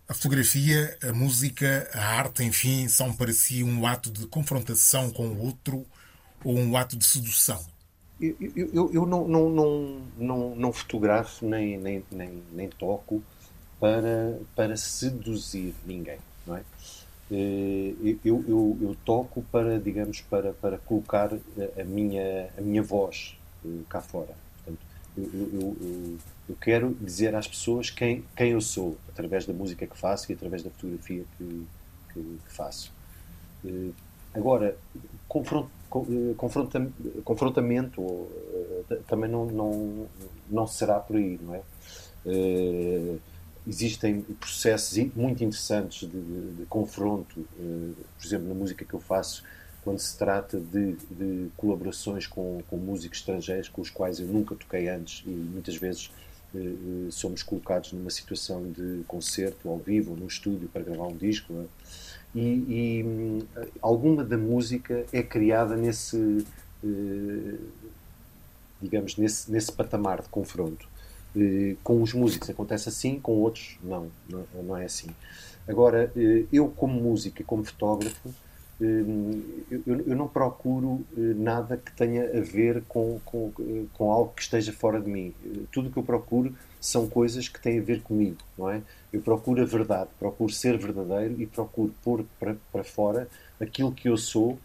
A 0.08 0.14
fotografia, 0.14 0.96
a 1.02 1.12
música, 1.12 1.86
a 1.92 2.00
arte, 2.00 2.42
enfim, 2.42 2.88
são 2.88 3.14
para 3.14 3.30
si 3.30 3.62
um 3.62 3.86
ato 3.86 4.10
de 4.10 4.26
confrontação 4.26 5.10
com 5.10 5.28
o 5.28 5.44
outro 5.44 5.84
ou 6.42 6.56
um 6.56 6.78
ato 6.78 6.96
de 6.96 7.04
sedução? 7.04 7.62
Eu, 8.18 8.34
eu, 8.56 8.90
eu 8.94 9.04
não, 9.04 9.28
não, 9.28 9.50
não, 9.50 10.02
não, 10.16 10.56
não 10.56 10.72
fotografo 10.72 11.46
nem, 11.46 11.76
nem, 11.76 12.02
nem, 12.10 12.42
nem 12.52 12.68
toco 12.70 13.22
para, 13.78 14.40
para 14.56 14.78
seduzir 14.78 15.74
ninguém, 15.84 16.18
não 16.46 16.56
é? 16.56 16.62
Eh, 17.30 17.92
eu, 18.24 18.42
eu, 18.48 18.78
eu, 18.80 18.96
toco 19.04 19.42
para, 19.52 19.78
digamos, 19.78 20.22
para, 20.22 20.54
para 20.54 20.78
colocar 20.78 21.30
a 21.34 21.84
minha, 21.84 22.48
a 22.56 22.62
minha 22.62 22.82
voz 22.82 23.36
eh, 23.62 23.82
cá 23.90 24.00
fora. 24.00 24.34
Eu, 25.18 25.50
eu, 25.52 26.18
eu, 26.48 26.56
quero 26.60 26.96
dizer 27.00 27.34
às 27.34 27.46
pessoas 27.46 27.90
quem, 27.90 28.24
quem 28.36 28.52
eu 28.52 28.60
sou, 28.60 28.96
através 29.08 29.44
da 29.44 29.52
música 29.52 29.86
que 29.86 29.98
faço 29.98 30.30
e 30.30 30.34
através 30.34 30.62
da 30.62 30.70
fotografia 30.70 31.24
que, 31.36 31.66
que, 32.12 32.20
que 32.20 32.52
faço. 32.52 32.92
Eh, 33.64 33.90
agora, 34.32 34.76
confronto, 35.26 35.70
confronta, 36.36 36.90
confrontamento 37.24 38.28
também 39.08 39.30
não, 39.30 39.46
não, 39.46 40.06
não 40.48 40.66
será 40.66 41.00
por 41.00 41.16
aí, 41.16 41.38
não 41.42 41.54
é? 41.54 41.62
existem 43.66 44.22
processos 44.40 44.98
muito 45.14 45.42
interessantes 45.42 46.08
de, 46.08 46.20
de, 46.20 46.56
de 46.56 46.66
confronto, 46.66 47.46
por 47.56 48.26
exemplo, 48.26 48.48
na 48.48 48.54
música 48.54 48.84
que 48.84 48.94
eu 48.94 49.00
faço, 49.00 49.42
quando 49.88 50.00
se 50.00 50.18
trata 50.18 50.60
de, 50.60 50.96
de, 51.10 51.48
colaborações 51.56 52.26
com, 52.26 52.60
com 52.68 52.76
músicos 52.76 53.20
estrangeiros 53.20 53.70
com 53.70 53.80
os 53.80 53.88
quais 53.88 54.20
eu 54.20 54.26
nunca 54.26 54.54
toquei 54.54 54.86
antes 54.86 55.24
e 55.26 55.30
muitas 55.30 55.76
vezes 55.76 56.10
uh, 56.54 57.10
somos 57.10 57.42
colocados 57.42 57.94
numa 57.94 58.10
situação 58.10 58.70
de 58.70 59.02
concerto 59.08 59.66
ao 59.66 59.78
vivo, 59.78 60.14
num 60.14 60.26
estúdio 60.26 60.68
para 60.68 60.82
gravar 60.82 61.06
um 61.06 61.16
disco. 61.16 61.54
É? 61.54 61.64
E, 62.38 63.00
e 63.00 63.02
um, 63.02 63.42
alguma 63.80 64.22
da 64.22 64.36
música 64.36 65.06
é 65.10 65.22
criada 65.22 65.74
nesse, 65.74 66.44
uh, 66.84 67.58
digamos, 68.82 69.16
nesse, 69.16 69.50
nesse 69.50 69.72
patamar 69.72 70.20
de 70.20 70.28
confronto. 70.28 70.86
Eh, 71.34 71.76
com 71.82 72.02
os 72.02 72.12
músicos 72.12 72.50
acontece 72.50 72.88
assim, 72.88 73.20
com 73.20 73.32
outros 73.32 73.78
não, 73.82 74.10
não, 74.28 74.44
não 74.62 74.76
é 74.76 74.84
assim. 74.84 75.08
Agora, 75.66 76.10
eh, 76.16 76.44
eu 76.52 76.68
como 76.68 77.00
músico 77.00 77.42
e 77.42 77.44
como 77.44 77.64
fotógrafo, 77.64 78.28
eh, 78.28 78.47
eu, 78.80 80.04
eu, 80.06 80.16
não 80.16 80.28
procuro 80.28 81.04
nada 81.16 81.76
que 81.76 81.92
tenha 81.92 82.38
a 82.38 82.40
ver 82.40 82.82
com, 82.86 83.20
com, 83.24 83.52
com 83.92 84.12
algo 84.12 84.32
que 84.34 84.42
esteja 84.42 84.72
fora 84.72 85.00
de 85.00 85.10
mim. 85.10 85.34
Tudo 85.72 85.88
o 85.88 85.92
que 85.92 85.98
eu 85.98 86.02
procuro 86.02 86.54
são 86.80 87.08
coisas 87.08 87.48
que 87.48 87.60
têm 87.60 87.80
a 87.80 87.82
ver 87.82 88.02
comigo, 88.02 88.38
não 88.56 88.70
é? 88.70 88.80
Eu 89.12 89.20
procuro 89.20 89.60
a 89.62 89.64
verdade, 89.64 90.10
procuro 90.18 90.52
ser 90.52 90.78
verdadeiro 90.78 91.40
e 91.40 91.46
procuro 91.46 91.92
pôr 92.04 92.24
para, 92.38 92.56
para 92.70 92.84
fora 92.84 93.28
aquilo 93.60 93.90
que 93.90 94.08
eu 94.08 94.16
sou 94.16 94.58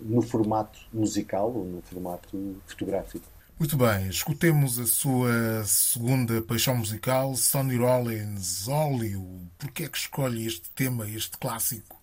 no 0.00 0.22
formato 0.22 0.78
musical 0.92 1.52
ou 1.52 1.64
no 1.64 1.82
formato 1.82 2.56
fotográfico. 2.66 3.24
Muito 3.60 3.76
bem, 3.76 4.08
escutemos 4.08 4.78
a 4.78 4.86
sua 4.86 5.62
segunda 5.66 6.40
paixão 6.40 6.78
musical, 6.78 7.36
Sonny 7.36 7.76
Rollins, 7.76 8.66
Óleo. 8.66 9.22
Por 9.58 9.70
que 9.70 9.82
é 9.82 9.88
que 9.90 9.98
escolhe 9.98 10.46
este 10.46 10.70
tema, 10.70 11.06
este 11.06 11.36
clássico? 11.36 12.02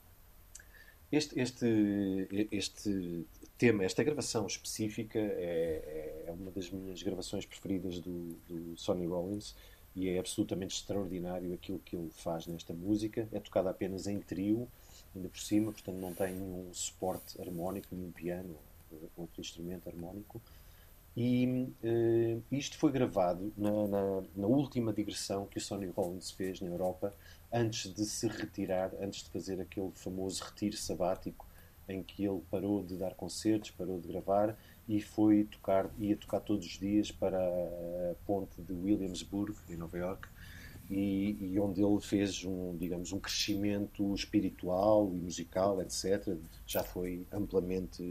Este, 1.12 1.39
este, 1.39 2.48
este 2.52 3.26
tema, 3.58 3.84
esta 3.84 4.04
gravação 4.04 4.46
específica 4.46 5.17
é, 5.17 6.26
é 6.28 6.32
uma 6.32 6.52
das 6.52 6.70
minhas 6.70 7.02
gravações 7.02 7.43
preferidas 7.43 8.00
do, 8.02 8.38
do 8.48 8.78
Sonny 8.78 9.08
Rollins 9.08 9.56
e 9.96 10.10
é 10.10 10.20
absolutamente 10.20 10.76
extraordinário 10.76 11.52
aquilo 11.56 11.80
que 11.80 11.96
ele 11.96 12.12
faz 12.12 12.46
nesta 12.46 12.72
música. 12.72 13.28
É 13.32 13.39
tocada 13.39 13.72
apenas 13.72 14.06
em 14.06 14.20
trio, 14.20 14.67
ainda 15.15 15.28
por 15.28 15.39
cima, 15.39 15.72
portanto 15.72 15.98
não 15.98 16.13
tem 16.13 16.36
nenhum 16.36 16.72
suporte 16.72 17.41
harmónico, 17.41 17.96
nenhum 17.96 18.12
piano 18.12 18.56
ou 18.91 19.10
outro 19.17 19.41
instrumento 19.41 19.89
harmónico. 19.89 20.39
E 21.19 21.73
uh, 21.84 22.43
isto 22.51 22.77
foi 22.77 22.91
gravado 22.91 23.51
na, 23.58 23.88
na, 23.88 24.23
na, 24.36 24.45
última 24.45 24.93
digressão 24.93 25.47
que 25.47 25.58
o 25.58 25.62
Sonny 25.62 25.88
Rollins 25.88 26.30
fez 26.30 26.62
na 26.62 26.69
Europa 26.69 27.12
antes 27.51 27.91
de 27.91 28.06
se 28.06 28.27
retirar, 28.27 28.91
antes 29.01 29.23
de 29.23 29.32
fazer 29.32 29.60
aquele 29.60 29.89
famoso 29.95 30.43
retiro 30.43 30.77
sabático 30.77 31.47
em 31.89 32.03
que 32.03 32.23
ele 32.23 32.39
parou 32.51 32.84
de 32.84 32.95
dar 32.97 33.15
concertos, 33.15 33.71
parou 33.71 33.99
de 33.99 34.08
gravar 34.08 34.56
e 34.88 35.01
foi 35.01 35.45
tocar, 35.45 35.89
ia 35.97 36.15
tocar 36.15 36.39
todos 36.39 36.67
os 36.67 36.77
dias 36.77 37.12
para 37.12 37.39
a 37.39 38.15
ponte 38.27 38.62
de 38.62 38.73
Williamsburg, 38.73 39.58
em 39.71 39.75
Nova 39.75 39.97
York, 39.97 40.27
e, 40.88 41.36
e, 41.41 41.60
onde 41.60 41.82
ele 41.82 41.99
fez 41.99 42.45
um, 42.45 42.77
digamos, 42.77 43.12
um 43.12 43.19
crescimento 43.19 44.13
espiritual 44.13 45.12
e 45.12 45.17
musical, 45.17 45.82
etc. 45.82 46.38
Já 46.67 46.84
foi 46.84 47.25
amplamente 47.32 48.03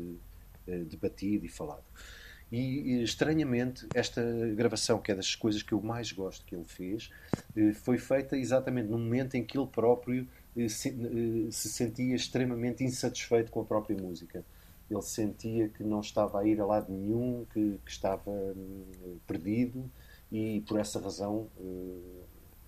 uh, 0.66 0.84
debatido 0.86 1.46
e 1.46 1.48
falado. 1.48 1.84
E, 2.50 3.02
estranhamente, 3.02 3.88
esta 3.92 4.22
gravação, 4.54 5.00
que 5.00 5.10
é 5.10 5.14
das 5.14 5.34
coisas 5.34 5.62
que 5.62 5.72
eu 5.72 5.82
mais 5.82 6.12
gosto 6.12 6.44
que 6.44 6.54
ele 6.54 6.64
fez, 6.64 7.10
eh, 7.56 7.72
foi 7.72 7.98
feita 7.98 8.36
exatamente 8.36 8.88
no 8.88 8.98
momento 8.98 9.34
em 9.34 9.44
que 9.44 9.58
ele 9.58 9.66
próprio 9.66 10.26
eh, 10.56 10.68
se, 10.68 10.90
eh, 10.90 11.50
se 11.50 11.68
sentia 11.68 12.14
extremamente 12.14 12.84
insatisfeito 12.84 13.50
com 13.50 13.60
a 13.62 13.64
própria 13.64 13.96
música. 14.00 14.44
Ele 14.88 15.02
sentia 15.02 15.68
que 15.68 15.82
não 15.82 16.00
estava 16.00 16.40
a 16.40 16.46
ir 16.46 16.60
a 16.60 16.66
lado 16.66 16.92
nenhum, 16.92 17.44
que, 17.52 17.80
que 17.84 17.90
estava 17.90 18.30
hum, 18.30 18.84
perdido 19.26 19.90
e, 20.30 20.60
por 20.68 20.78
essa 20.78 21.00
razão, 21.00 21.48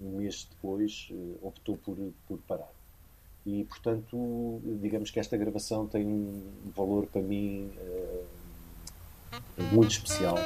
um 0.01 0.17
mês 0.17 0.49
depois, 0.51 1.13
optou 1.41 1.77
por, 1.77 1.97
por 2.27 2.39
parar. 2.41 2.73
E, 3.47 3.63
portanto, 3.65 4.61
digamos 4.81 5.13
que 5.13 5.21
esta 5.21 5.37
gravação 5.37 5.87
tem 5.87 6.05
um 6.05 6.43
valor 6.75 7.07
para 7.07 7.23
mim 7.23 7.71
muito 9.73 9.93
especial. 9.93 10.37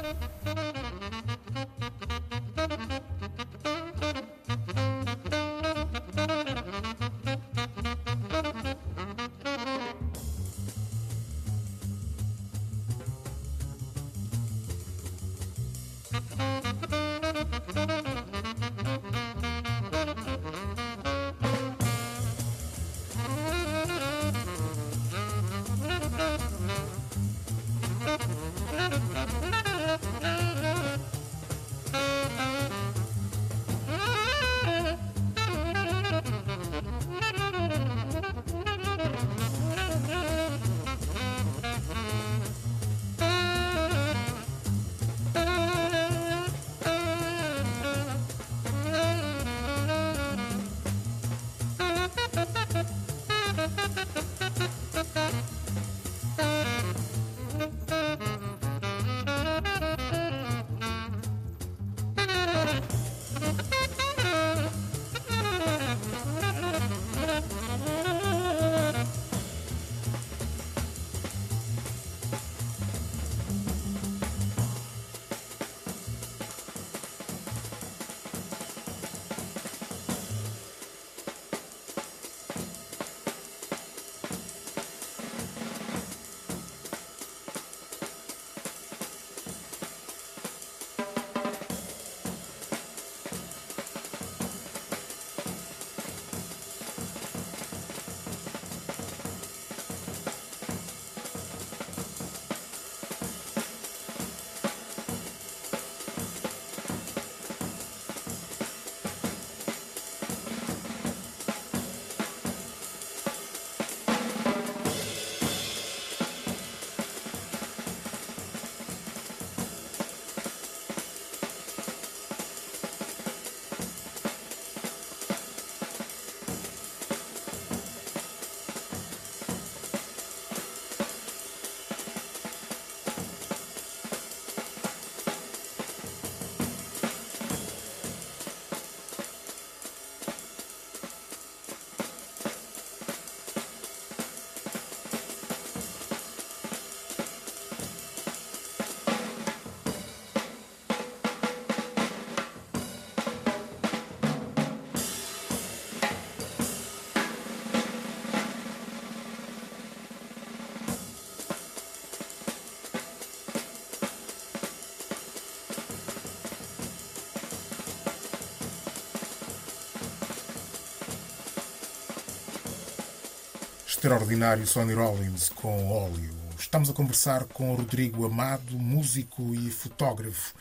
Extraordinário 174.03 174.67
Sonny 174.67 174.93
Rollins 174.93 175.47
com 175.47 175.89
óleo. 175.89 176.35
Estamos 176.59 176.89
a 176.89 176.93
conversar 176.93 177.45
com 177.45 177.73
Rodrigo 177.73 178.25
Amado, 178.25 178.77
músico 178.77 179.55
e 179.55 179.71
fotógrafo. 179.71 180.53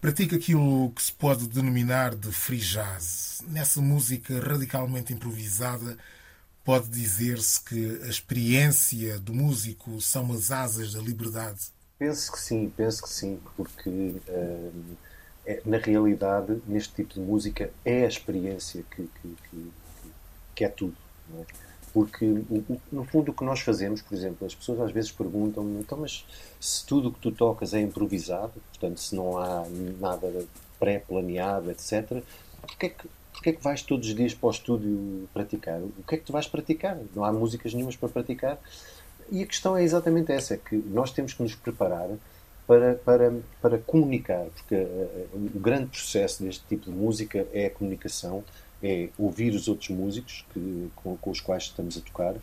Pratica 0.00 0.34
aquilo 0.34 0.90
que 0.90 1.00
se 1.00 1.12
pode 1.12 1.46
denominar 1.46 2.16
de 2.16 2.32
free 2.32 2.58
jazz. 2.58 3.40
Nessa 3.46 3.80
música 3.80 4.40
radicalmente 4.40 5.12
improvisada, 5.12 5.96
pode 6.64 6.88
dizer-se 6.88 7.60
que 7.62 8.00
a 8.02 8.08
experiência 8.08 9.20
do 9.20 9.32
músico 9.32 10.00
são 10.00 10.32
as 10.32 10.50
asas 10.50 10.92
da 10.92 11.00
liberdade? 11.00 11.68
Penso 12.00 12.32
que 12.32 12.40
sim, 12.40 12.68
penso 12.76 13.04
que 13.04 13.10
sim, 13.10 13.38
porque 13.56 13.88
uh, 13.88 14.96
é, 15.46 15.62
na 15.64 15.78
realidade, 15.78 16.60
neste 16.66 16.94
tipo 16.94 17.14
de 17.14 17.20
música, 17.20 17.70
é 17.84 18.04
a 18.04 18.08
experiência 18.08 18.82
que, 18.90 19.08
que, 19.22 19.36
que, 19.48 19.72
que 20.56 20.64
é 20.64 20.68
tudo. 20.68 20.96
É? 21.38 21.67
Porque, 21.92 22.24
no 22.92 23.04
fundo, 23.04 23.30
o 23.30 23.34
que 23.34 23.44
nós 23.44 23.60
fazemos, 23.60 24.02
por 24.02 24.14
exemplo, 24.14 24.46
as 24.46 24.54
pessoas 24.54 24.80
às 24.80 24.92
vezes 24.92 25.10
perguntam 25.10 25.64
então, 25.80 25.98
mas 25.98 26.24
se 26.60 26.84
tudo 26.84 27.08
o 27.08 27.12
que 27.12 27.20
tu 27.20 27.32
tocas 27.32 27.74
é 27.74 27.80
improvisado, 27.80 28.52
portanto, 28.70 29.00
se 29.00 29.14
não 29.14 29.38
há 29.38 29.66
nada 30.00 30.46
pré-planeado, 30.78 31.70
etc., 31.70 32.22
porquê 32.60 32.86
é 32.86 32.88
que, 32.88 33.50
é 33.50 33.52
que 33.52 33.62
vais 33.62 33.82
todos 33.82 34.08
os 34.08 34.14
dias 34.14 34.34
para 34.34 34.48
o 34.48 34.50
estúdio 34.50 35.28
praticar? 35.32 35.80
O 35.80 36.02
que 36.06 36.14
é 36.14 36.18
que 36.18 36.24
tu 36.24 36.32
vais 36.32 36.46
praticar? 36.46 36.98
Não 37.14 37.24
há 37.24 37.32
músicas 37.32 37.72
nenhumas 37.74 37.96
para 37.96 38.08
praticar. 38.08 38.58
E 39.30 39.42
a 39.42 39.46
questão 39.46 39.76
é 39.76 39.82
exatamente 39.82 40.32
essa, 40.32 40.54
é 40.54 40.56
que 40.56 40.76
nós 40.76 41.12
temos 41.12 41.34
que 41.34 41.42
nos 41.42 41.54
preparar 41.54 42.08
para, 42.66 42.94
para, 42.96 43.32
para 43.62 43.78
comunicar, 43.78 44.44
porque 44.54 44.74
uh, 44.74 45.50
o 45.54 45.58
grande 45.58 45.86
processo 45.86 46.42
deste 46.42 46.62
tipo 46.66 46.90
de 46.90 46.90
música 46.90 47.46
é 47.52 47.66
a 47.66 47.70
comunicação, 47.70 48.44
é 48.82 49.08
ouvir 49.18 49.54
os 49.54 49.68
outros 49.68 49.88
músicos 49.90 50.44
que, 50.52 50.88
com, 50.96 51.16
com, 51.16 51.30
os 51.30 51.40
quais 51.40 51.64
estamos 51.64 51.96
a 51.96 52.00
tocar 52.00 52.34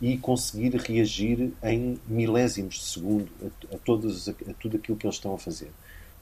e 0.00 0.18
conseguir 0.18 0.74
reagir 0.76 1.52
em 1.62 1.98
milésimos 2.08 2.76
de 2.76 2.84
segundo 2.84 3.28
a, 3.42 3.74
a, 3.74 3.78
todos, 3.78 4.28
a, 4.28 4.32
a 4.32 4.54
tudo 4.54 4.76
aquilo 4.76 4.96
que 4.96 5.06
eles 5.06 5.16
estão 5.16 5.34
a 5.34 5.38
fazer. 5.38 5.70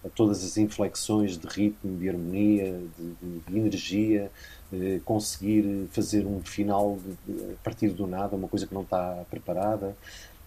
A 0.04 0.08
todas 0.08 0.44
as 0.44 0.56
inflexões 0.56 1.36
de 1.36 1.46
ritmo, 1.46 1.98
de 1.98 2.08
harmonia, 2.08 2.80
de, 2.98 3.40
de, 3.46 3.58
energia, 3.58 4.30
eh, 4.72 4.98
conseguir 5.04 5.88
fazer 5.92 6.26
um 6.26 6.40
final 6.40 6.98
de, 7.26 7.34
de, 7.34 7.52
a 7.52 7.56
partir 7.62 7.90
do 7.90 8.06
nada, 8.06 8.34
uma 8.34 8.48
coisa 8.48 8.66
que 8.66 8.72
não 8.72 8.82
está 8.82 9.24
preparada. 9.30 9.94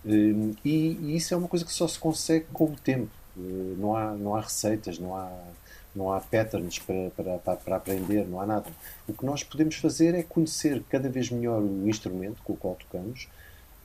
Eh, 0.05 0.53
e, 0.65 0.97
e, 1.01 1.15
isso 1.15 1.33
é 1.33 1.37
uma 1.37 1.47
coisa 1.47 1.63
que 1.65 1.71
só 1.71 1.87
se 1.87 1.99
consegue 1.99 2.45
com 2.51 2.65
o 2.65 2.75
tempo. 2.75 3.11
Eh, 3.37 3.75
não, 3.77 3.95
há, 3.95 4.11
não 4.13 4.35
há 4.35 4.41
receitas, 4.41 4.97
não 4.97 5.15
há 5.15 5.31
não 5.95 6.11
há 6.11 6.19
patterns 6.19 6.79
para, 6.79 7.11
para, 7.11 7.55
para, 7.57 7.75
aprender, 7.75 8.25
não 8.27 8.41
há 8.41 8.45
nada. 8.45 8.69
O 9.07 9.13
que 9.13 9.25
nós 9.25 9.43
podemos 9.43 9.75
fazer 9.75 10.15
é 10.15 10.23
conhecer 10.23 10.83
cada 10.89 11.09
vez 11.09 11.29
melhor 11.29 11.61
o 11.61 11.87
instrumento 11.87 12.41
com 12.43 12.53
o 12.53 12.57
qual 12.57 12.75
tocamos, 12.75 13.27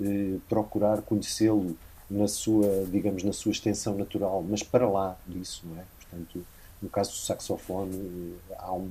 eh, 0.00 0.36
procurar 0.48 1.02
conhecê-lo 1.02 1.76
na 2.10 2.26
sua, 2.26 2.86
digamos, 2.90 3.22
na 3.22 3.32
sua 3.32 3.52
extensão 3.52 3.96
natural, 3.96 4.44
mas 4.48 4.62
para 4.62 4.88
lá 4.88 5.16
disso, 5.26 5.64
não 5.66 5.80
é? 5.80 5.84
Portanto, 6.00 6.44
no 6.80 6.88
caso 6.88 7.10
do 7.10 7.16
saxofone, 7.16 8.34
eh, 8.50 8.54
há 8.58 8.72
um, 8.72 8.90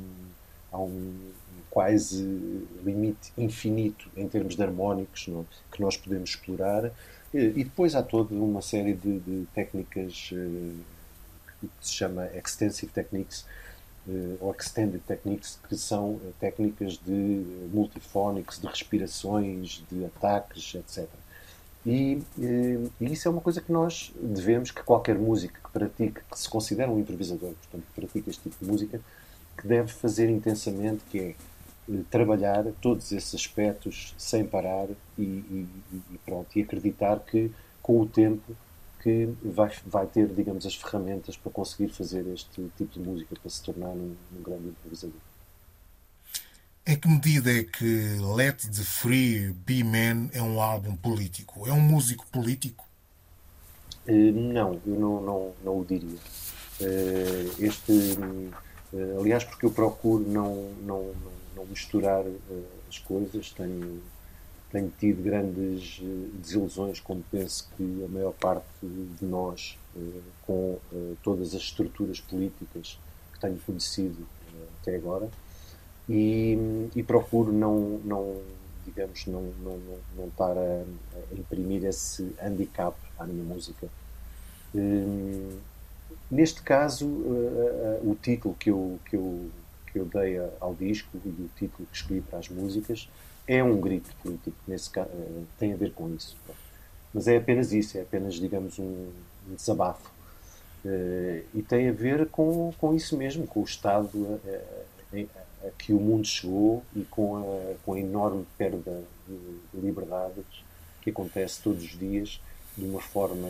há 0.71 0.79
um 0.79 1.31
quase 1.69 2.23
limite 2.83 3.31
infinito 3.37 4.09
em 4.15 4.27
termos 4.27 4.55
de 4.55 4.63
harmónicos 4.63 5.27
não? 5.27 5.45
que 5.71 5.81
nós 5.81 5.95
podemos 5.95 6.31
explorar. 6.31 6.85
Eh, 6.85 6.91
e 7.55 7.63
depois 7.63 7.95
há 7.95 8.03
toda 8.03 8.33
uma 8.33 8.61
série 8.61 8.93
de, 8.93 9.19
de 9.19 9.45
técnicas 9.53 10.31
eh, 10.33 10.73
que 11.79 11.87
se 11.87 11.93
chama 11.93 12.27
Extensive 12.35 12.91
Techniques 12.91 13.45
uh, 14.07 14.37
ou 14.39 14.51
Extended 14.51 15.01
Techniques, 15.07 15.59
que 15.67 15.75
são 15.75 16.11
uh, 16.11 16.33
técnicas 16.39 16.97
de 16.97 17.43
multifónicos, 17.71 18.59
de 18.59 18.67
respirações, 18.67 19.83
de 19.91 20.05
ataques, 20.05 20.75
etc. 20.75 21.07
E, 21.85 22.21
e, 22.37 22.89
isso 23.01 23.27
é 23.27 23.31
uma 23.31 23.41
coisa 23.41 23.61
que 23.61 23.71
nós 23.71 24.11
devemos, 24.21 24.71
que 24.71 24.83
qualquer 24.83 25.17
músico 25.17 25.57
que 25.63 25.71
pratique, 25.71 26.19
que 26.29 26.39
se 26.39 26.49
considera 26.49 26.91
um 26.91 26.99
improvisador, 26.99 27.53
portanto, 27.53 27.83
que 27.93 28.01
pratica 28.01 28.29
este 28.29 28.43
tipo 28.49 28.65
de 28.65 28.69
música, 28.69 29.01
que 29.57 29.67
deve 29.67 29.91
fazer 29.91 30.29
intensamente, 30.29 31.03
que 31.09 31.19
é 31.19 31.35
trabalhar 32.09 32.65
todos 32.81 33.11
esses 33.11 33.33
aspectos 33.33 34.13
sem 34.17 34.45
parar 34.45 34.87
e, 35.17 35.21
e, 35.21 35.67
e, 35.93 36.17
pronto, 36.25 36.47
e 36.57 36.61
acreditar 36.61 37.19
que 37.19 37.49
com 37.81 38.01
o 38.01 38.05
tempo 38.05 38.53
que 39.01 39.29
vai, 39.43 39.71
vai 39.85 40.05
ter, 40.07 40.27
digamos, 40.27 40.65
as 40.65 40.75
ferramentas 40.75 41.37
para 41.37 41.51
conseguir 41.51 41.89
fazer 41.89 42.25
este 42.27 42.69
tipo 42.77 42.93
de 42.93 42.99
música, 42.99 43.35
para 43.39 43.49
se 43.49 43.61
tornar 43.63 43.89
um, 43.89 44.15
um 44.35 44.41
grande 44.41 44.67
improvisador. 44.69 45.19
Em 46.85 46.95
que 46.97 47.07
medida 47.07 47.51
é 47.51 47.63
que 47.63 48.17
Let 48.35 48.61
the 48.63 48.83
Free 48.83 49.51
Be 49.51 49.83
Man 49.83 50.29
é 50.31 50.41
um 50.41 50.61
álbum 50.61 50.95
político? 50.95 51.67
É 51.67 51.73
um 51.73 51.81
músico 51.81 52.25
político? 52.27 52.87
Uh, 54.07 54.31
não, 54.31 54.79
eu 54.85 54.99
não, 54.99 55.21
não, 55.21 55.53
não 55.63 55.79
o 55.81 55.85
diria. 55.85 56.17
Uh, 56.79 57.63
este, 57.63 57.91
uh, 57.91 59.19
aliás, 59.19 59.43
porque 59.43 59.65
eu 59.65 59.71
procuro 59.71 60.23
não, 60.29 60.71
não, 60.81 61.13
não 61.55 61.65
misturar 61.65 62.23
as 62.87 62.99
coisas, 62.99 63.51
tenho 63.51 64.01
tenho 64.71 64.91
tido 64.99 65.23
grandes 65.23 66.01
eh, 66.01 66.29
desilusões, 66.41 66.99
como 66.99 67.23
penso 67.31 67.69
que 67.75 68.03
a 68.03 68.07
maior 68.07 68.33
parte 68.33 68.65
de 68.81 69.25
nós, 69.25 69.77
eh, 69.95 70.19
com 70.45 70.77
eh, 70.93 71.13
todas 71.23 71.55
as 71.55 71.61
estruturas 71.61 72.19
políticas 72.19 72.99
que 73.33 73.39
tenho 73.39 73.57
conhecido 73.65 74.27
até 74.81 74.95
agora, 74.95 75.29
e, 76.09 76.57
e 76.95 77.03
procuro 77.03 77.51
não, 77.51 77.99
não, 78.03 78.41
digamos, 78.85 79.25
não, 79.25 79.43
não, 79.63 79.79
não 80.15 80.27
estar 80.27 80.57
a, 80.57 80.83
a 80.83 81.35
imprimir 81.35 81.85
esse 81.85 82.33
handicap 82.41 82.97
à 83.19 83.25
minha 83.25 83.43
música. 83.43 83.87
Neste 86.31 86.61
caso, 86.61 87.05
o 87.05 88.17
título 88.21 88.55
que 88.55 88.69
eu, 88.69 88.99
que 89.05 89.15
eu, 89.17 89.49
que 89.91 89.99
eu 89.99 90.05
dei 90.05 90.37
ao 90.61 90.73
disco 90.73 91.17
e 91.25 91.29
o 91.29 91.49
título 91.57 91.87
que 91.91 91.97
escolhi 91.97 92.21
para 92.21 92.39
as 92.39 92.47
músicas 92.47 93.09
é 93.47 93.63
um 93.63 93.79
grito 93.79 94.13
político, 94.21 94.57
nesse 94.67 94.89
caso, 94.89 95.09
eh, 95.13 95.43
tem 95.57 95.73
a 95.73 95.75
ver 95.77 95.93
com 95.93 96.13
isso. 96.13 96.35
Mas 97.13 97.27
é 97.27 97.37
apenas 97.37 97.71
isso, 97.71 97.97
é 97.97 98.01
apenas, 98.01 98.35
digamos, 98.35 98.77
um, 98.77 99.09
desabafo. 99.55 100.11
Uh, 100.85 101.43
e 101.55 101.63
tem 101.67 101.89
a 101.89 101.91
ver 101.91 102.27
com, 102.27 102.71
com 102.77 102.93
isso 102.93 103.17
mesmo, 103.17 103.47
com 103.47 103.61
o 103.61 103.63
estado 103.63 104.39
a, 104.45 105.17
a, 105.17 105.67
a, 105.67 105.71
que 105.71 105.91
o 105.91 105.99
mundo 105.99 106.27
chegou 106.27 106.83
e 106.95 107.01
com 107.03 107.37
a, 107.37 107.73
com 107.83 107.93
a 107.93 107.99
enorme 107.99 108.45
perda 108.57 109.03
de 109.27 109.79
liberdades 109.81 110.45
que 111.01 111.09
acontece 111.09 111.61
todos 111.61 111.83
os 111.83 111.97
dias 111.97 112.39
de 112.77 112.85
uma 112.85 113.01
forma 113.01 113.47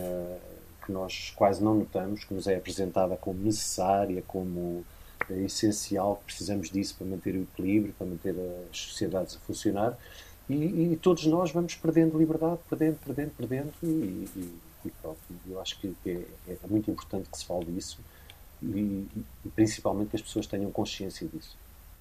que 0.84 0.90
nós 0.90 1.32
quase 1.36 1.62
não 1.62 1.74
notamos, 1.74 2.24
que 2.24 2.32
nos 2.32 2.46
é 2.46 2.56
apresentada 2.56 3.16
como 3.16 3.38
necessária, 3.38 4.22
como 4.26 4.84
é 5.30 5.44
essencial, 5.44 6.22
precisamos 6.24 6.70
disso 6.70 6.94
para 6.96 7.06
manter 7.06 7.34
o 7.34 7.42
equilíbrio, 7.42 7.94
para 7.96 8.06
manter 8.06 8.34
as 8.70 8.78
sociedades 8.78 9.36
a 9.36 9.38
funcionar. 9.40 9.98
E, 10.48 10.92
e 10.92 10.98
todos 11.00 11.26
nós 11.26 11.52
vamos 11.52 11.74
perdendo 11.74 12.18
liberdade, 12.18 12.58
perdendo, 12.68 12.98
perdendo, 13.04 13.32
perdendo, 13.36 13.72
e, 13.82 13.86
e, 13.86 14.58
e 14.86 14.90
pronto. 15.02 15.18
Eu 15.46 15.60
acho 15.60 15.78
que 15.78 15.94
é, 16.06 16.22
é, 16.48 16.56
muito 16.68 16.90
importante 16.90 17.28
que 17.30 17.38
se 17.38 17.44
fale 17.44 17.66
disso 17.66 17.98
e, 18.62 19.06
e 19.44 19.48
principalmente 19.54 20.10
que 20.10 20.16
as 20.16 20.22
pessoas 20.22 20.46
tenham 20.46 20.70
consciência 20.70 21.28
disso. 21.28 21.56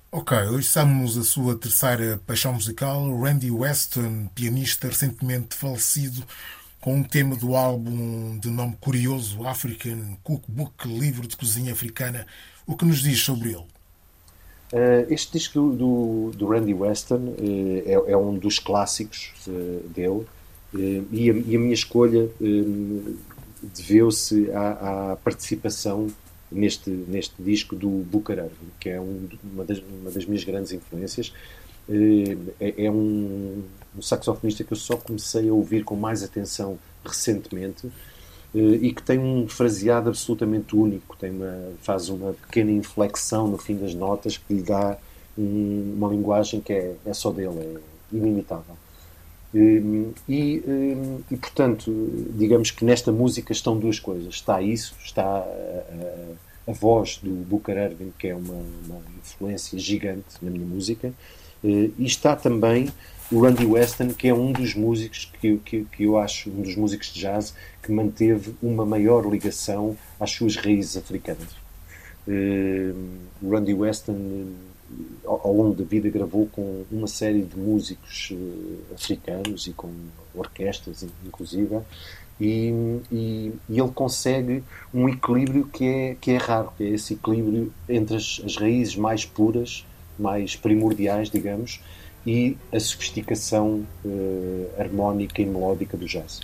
Ok, 0.10 0.38
estamos 0.58 1.18
a 1.18 1.24
sua 1.24 1.58
terceira 1.58 2.18
paixão 2.26 2.54
musical, 2.54 3.14
Randy 3.20 3.52
Weston, 3.52 4.28
pianista 4.34 4.88
recentemente 4.88 5.54
falecido, 5.54 6.26
com 6.80 6.96
um 6.96 7.04
tema 7.04 7.36
do 7.36 7.58
álbum 7.58 8.40
de 8.40 8.50
nome 8.50 8.78
curioso, 8.80 9.46
African 9.46 10.16
Cookbook, 10.24 10.88
livro 10.88 11.28
de 11.28 11.36
cozinha 11.36 11.74
africana. 11.74 12.26
O 12.68 12.76
que 12.76 12.84
nos 12.84 13.00
diz 13.00 13.24
sobre 13.24 13.50
ele? 13.52 13.64
Uh, 14.74 15.08
este 15.10 15.32
disco 15.32 15.72
do, 15.72 16.32
do, 16.36 16.46
Randy 16.46 16.74
Weston 16.74 17.16
uh, 17.16 17.84
é, 17.86 18.12
é, 18.12 18.18
um 18.18 18.38
dos 18.38 18.60
clássicos 18.60 19.32
uh, 19.48 19.88
dele 19.88 20.28
e 20.74 21.32
a, 21.32 21.34
e, 21.34 21.56
a, 21.56 21.60
minha 21.60 21.74
escolha 21.74 22.30
deveu-se 23.62 24.52
à, 24.52 25.12
à, 25.12 25.16
participação 25.16 26.08
neste, 26.52 26.90
neste 26.90 27.42
disco 27.42 27.74
do 27.74 27.90
Bucará, 27.90 28.48
que 28.78 28.90
é 28.90 29.00
um, 29.00 29.30
uma, 29.42 29.64
das, 29.64 29.80
uma, 29.80 30.12
das, 30.12 30.26
minhas 30.26 30.44
grandes 30.44 30.74
influências. 30.74 31.34
É, 32.60 32.86
é 32.86 32.92
um, 32.92 33.64
um 33.98 34.02
saxofonista 34.02 34.66
que 34.66 34.74
eu 34.74 34.78
só 34.78 34.98
comecei 34.98 35.48
a 35.48 35.54
ouvir 35.54 35.86
com 35.86 35.96
mais 35.96 36.22
atenção 36.22 36.78
recentemente 37.04 37.88
eh, 37.88 38.17
e 38.56 38.94
que 38.94 39.04
tem 39.04 39.20
um 39.20 39.48
fraseado 39.48 40.10
absolutamente 40.10 40.76
único, 40.76 41.16
tem 41.18 41.32
uma, 41.32 41.72
faz 41.82 42.10
uma 42.10 42.34
pequena 42.34 42.72
inflexão 42.72 43.48
no 43.48 43.58
fim 43.58 43.76
das 43.76 43.94
notas 43.94 44.38
que 44.38 44.54
lhe 44.54 44.62
dá 44.64 44.98
um, 45.38 45.94
uma 45.98 46.10
linguagem 46.10 46.62
que 46.62 46.74
é, 46.74 46.96
é 47.06 47.14
só 47.14 47.32
dele, 47.32 47.60
é 47.60 48.16
inimitável. 48.16 48.76
E, 49.54 50.12
e, 50.28 50.64
e, 51.32 51.38
portanto, 51.38 51.92
digamos 52.36 52.72
que 52.72 52.84
nesta 52.84 53.12
música 53.12 53.52
estão 53.52 53.78
duas 53.78 54.00
coisas. 54.00 54.36
Está 54.36 54.62
isso, 54.62 54.94
está 55.04 55.24
a, 55.24 55.44
a, 56.68 56.72
a 56.72 56.74
voz 56.74 57.20
do 57.24 57.32
Booker 57.46 57.78
Ervin, 57.78 58.12
que 58.20 58.28
é 58.28 58.36
uma, 58.36 58.54
uma, 58.54 59.02
influência 59.20 59.80
gigante 59.80 60.36
na 60.42 60.52
minha 60.52 60.66
música, 60.66 61.14
eh, 61.64 61.90
e 61.98 62.06
está 62.06 62.36
também 62.36 62.90
o 63.32 63.42
Randy 63.42 63.66
Weston, 63.66 64.10
que 64.10 64.28
é 64.28 64.34
um 64.34 64.52
dos 64.52 64.74
músicos 64.74 65.32
que, 65.40 65.58
que, 65.58 65.86
que 65.86 66.04
eu 66.04 66.18
acho, 66.18 66.50
um 66.50 66.62
dos 66.62 66.76
músicos 66.76 67.08
de 67.08 67.20
jazz 67.20 67.54
que 67.84 67.92
manteve 67.92 68.56
uma 68.62 68.86
maior 68.86 69.30
ligação 69.30 69.98
às 70.20 70.32
suas 70.32 70.56
raízes 70.56 70.96
africanas. 70.96 71.48
O 73.42 73.50
Randy 73.50 73.74
Weston, 73.74 74.48
ao, 75.26 75.48
ao, 75.48 75.54
longo 75.54 75.76
da 75.76 75.84
vida, 75.84 76.10
gravou 76.10 76.48
com 76.48 76.84
uma 76.92 77.08
série 77.08 77.42
de 77.42 77.58
músicos 77.58 78.32
uh, 78.32 78.94
africanos 78.94 79.68
e 79.68 79.72
com 79.72 79.90
orquestras, 80.36 81.06
inclusive, 81.26 81.80
e, 82.40 83.02
e, 83.12 83.54
e, 83.70 83.80
ele 83.80 83.92
consegue 83.92 84.64
um 84.94 85.10
equilíbrio 85.10 85.66
que 85.66 85.86
é, 85.86 86.18
que 86.20 86.32
é 86.32 86.38
raro, 86.38 86.72
que 86.78 86.84
é 86.84 86.90
esse 86.90 87.14
equilíbrio 87.14 87.74
entre 87.90 88.18
as, 88.18 88.42
as 88.46 88.58
raízes 88.58 88.96
mais 88.96 89.26
puras, 89.26 89.86
mais 90.20 90.56
primordiais, 90.56 91.30
digamos, 91.30 91.80
e 92.28 92.58
a 92.74 92.80
sofisticação 92.80 93.88
uh, 94.04 94.70
harmónica 94.78 95.42
e 95.42 95.46
melódica 95.46 95.96
do 95.96 96.06
jazz. 96.06 96.42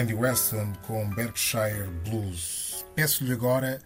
Randy 0.00 0.14
Weston 0.14 0.72
com 0.86 1.10
Berkshire 1.10 1.86
Blues. 2.08 2.86
Peço-lhe 2.94 3.34
agora 3.34 3.82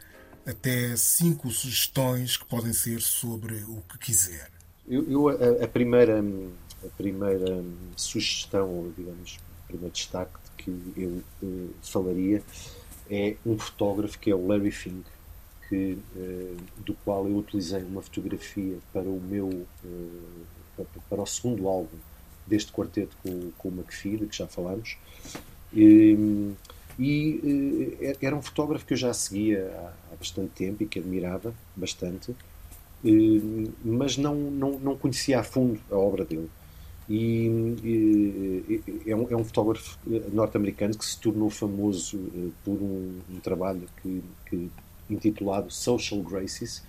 até 0.47 0.95
cinco 0.95 1.51
sugestões 1.51 2.37
que 2.37 2.45
podem 2.45 2.73
ser 2.73 3.01
sobre 3.01 3.65
o 3.65 3.83
que 3.89 3.99
quiser. 3.99 4.49
Eu, 4.87 5.11
eu 5.11 5.29
a, 5.29 5.65
a, 5.65 5.67
primeira 5.67 6.23
a 6.85 6.89
primeira 6.97 7.65
sugestão, 7.97 8.93
digamos, 8.97 9.41
o 9.65 9.67
primeiro 9.67 9.93
destaque 9.93 10.39
que 10.57 10.71
eu, 10.97 11.21
eu 11.43 11.71
falaria 11.83 12.45
é 13.11 13.35
um 13.45 13.59
fotógrafo 13.59 14.17
que 14.17 14.31
é 14.31 14.37
o 14.37 14.47
Larry 14.47 14.71
Fink, 14.71 15.05
que, 15.69 15.99
uh, 16.15 16.57
do 16.87 16.95
qual 17.05 17.27
eu 17.27 17.39
utilizei 17.39 17.83
uma 17.83 18.03
fotografia 18.03 18.79
para 18.93 19.09
o 19.09 19.21
meu 19.21 19.49
uh, 19.49 20.87
para 21.11 21.23
o 21.23 21.27
segundo 21.27 21.67
álbum 21.67 21.99
deste 22.47 22.71
quarteto 22.71 23.17
com, 23.21 23.51
com 23.59 23.69
o 23.69 23.73
McPhee, 23.73 24.19
de 24.19 24.27
que 24.27 24.37
já 24.37 24.47
falamos, 24.47 24.97
e, 25.75 26.53
e 26.99 27.97
eh, 28.01 28.17
era 28.23 28.37
um 28.37 28.43
fotógrafo 28.43 28.85
que 28.87 28.95
eu 28.95 28.99
já 28.99 29.13
seguia 29.13 29.71
há, 30.13 30.17
bastante 30.17 30.51
tempo 30.51 30.83
e 30.83 30.87
que 30.87 30.99
admirava 30.99 31.55
bastante, 31.77 32.35
mas 33.85 34.17
não, 34.17 34.35
não, 34.35 34.79
não 34.79 34.97
conhecia 34.97 35.41
a 35.41 35.43
fundo 35.43 35.79
a 35.91 35.97
obra 35.97 36.25
dele. 36.25 36.49
E, 37.09 37.47
e 37.85 38.83
é, 39.07 39.15
um, 39.15 39.27
é, 39.31 39.37
um, 39.37 39.45
fotógrafo 39.45 39.99
norte-americano 40.33 40.97
que 40.97 41.05
se 41.05 41.19
tornou 41.19 41.51
famoso 41.51 42.19
eh, 42.35 42.49
por 42.65 42.73
um, 42.73 43.21
um 43.31 43.41
trabalho 43.41 43.83
que, 44.01 44.23
que, 44.47 44.71
intitulado 45.11 45.71
Social 45.71 46.23
Graces, 46.23 46.83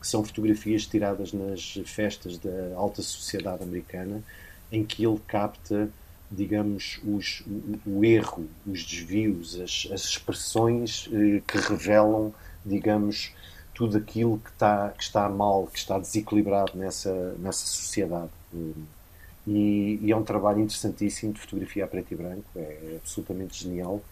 que 0.00 0.06
são 0.06 0.24
fotografias 0.24 0.86
tiradas 0.86 1.32
nas 1.32 1.78
festas 1.84 2.36
da 2.36 2.74
alta 2.74 3.00
sociedade 3.00 3.62
americana, 3.62 4.24
em 4.72 4.84
que 4.84 5.06
ele 5.06 5.20
capta 5.28 5.88
digamos, 6.30 7.00
os, 7.04 7.42
o, 7.46 7.98
o, 7.98 8.04
erro, 8.04 8.46
os 8.66 8.84
desvios, 8.84 9.58
as, 9.60 9.88
as 9.92 10.04
expressões 10.04 11.08
eh, 11.12 11.42
que 11.46 11.58
revelam, 11.58 12.32
digamos, 12.64 13.32
tudo 13.74 13.96
aquilo 13.96 14.38
que 14.38 14.50
está, 14.50 14.90
que 14.90 15.02
está 15.02 15.28
mal, 15.28 15.66
que 15.66 15.78
está 15.78 15.98
desequilibrado 15.98 16.72
nessa, 16.76 17.34
nessa 17.38 17.66
sociedade. 17.66 18.30
E, 19.46 19.98
e, 20.02 20.12
é 20.12 20.16
um 20.16 20.22
trabalho 20.22 20.60
interessantíssimo 20.60 21.32
de 21.32 21.40
fotografia 21.40 21.84
a 21.84 21.88
preto 21.88 22.12
e 22.12 22.16
branco, 22.16 22.44
é 22.54 22.98
absolutamente 23.02 23.64
genial. 23.64 24.02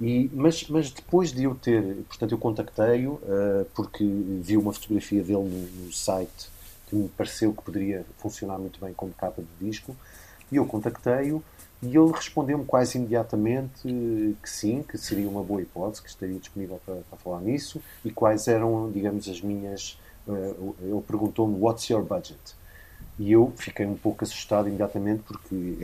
E, 0.00 0.30
mas, 0.32 0.66
mas 0.68 0.90
depois 0.90 1.32
de 1.32 1.44
eu 1.44 1.54
ter, 1.54 1.96
portanto, 2.08 2.32
eu 2.32 2.38
contactei-o 2.38 3.12
uh, 3.12 3.64
porque 3.74 4.04
vi 4.04 4.56
uma 4.56 4.72
fotografia 4.72 5.22
dele 5.22 5.44
no, 5.44 5.84
no, 5.84 5.92
site 5.92 6.50
que 6.88 6.96
me 6.96 7.08
pareceu 7.10 7.52
que 7.52 7.62
poderia 7.62 8.04
funcionar 8.18 8.58
muito 8.58 8.80
bem 8.80 8.92
como 8.92 9.12
capa 9.12 9.42
de 9.42 9.70
disco, 9.70 9.94
e 10.52 10.56
eu 10.56 10.66
contactei-o 10.66 11.42
e 11.82 11.96
ele 11.96 12.12
respondeu-me 12.12 12.64
quase 12.64 12.96
imediatamente 12.96 14.36
que 14.40 14.48
sim, 14.48 14.84
que 14.84 14.96
seria 14.96 15.28
uma 15.28 15.42
boa 15.42 15.60
hipótese, 15.60 16.00
que 16.00 16.08
estaria 16.08 16.38
disponível 16.38 16.80
para, 16.86 16.96
para 17.10 17.18
falar 17.18 17.40
nisso 17.40 17.82
e 18.04 18.10
quais 18.10 18.46
eram, 18.46 18.90
digamos, 18.92 19.28
as 19.28 19.40
minhas. 19.40 19.98
Uh, 20.24 20.76
ele 20.80 21.00
perguntou-me: 21.04 21.58
What's 21.58 21.88
your 21.90 22.04
budget? 22.04 22.38
E 23.18 23.32
eu 23.32 23.52
fiquei 23.56 23.84
um 23.84 23.96
pouco 23.96 24.22
assustado 24.22 24.68
imediatamente 24.68 25.24
porque 25.26 25.76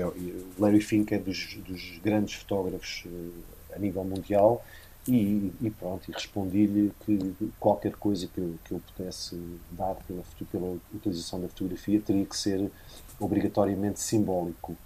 Larry 0.56 0.80
Fink 0.80 1.12
é 1.12 1.18
dos, 1.18 1.58
dos 1.66 1.98
grandes 1.98 2.34
fotógrafos 2.34 3.04
uh, 3.06 3.32
a 3.74 3.78
nível 3.78 4.04
mundial 4.04 4.64
e, 5.09 5.52
e 5.62 5.70
pronto, 5.70 6.09
e 6.11 6.12
respondi-lhe 6.12 6.92
que 7.00 7.34
qualquer 7.59 7.92
coisa 7.92 8.26
que 8.26 8.38
eu, 8.38 8.54
que 8.62 8.72
eu 8.72 8.82
pudesse 8.94 9.40
dar 9.70 9.94
pela, 10.06 10.22
pela 10.52 10.76
utilização 10.94 11.40
da 11.40 11.48
fotografia 11.48 11.98
teria 11.98 12.26
que 12.26 12.36
ser 12.36 12.70
obrigatoriamente 13.18 14.00
simbólico 14.00 14.76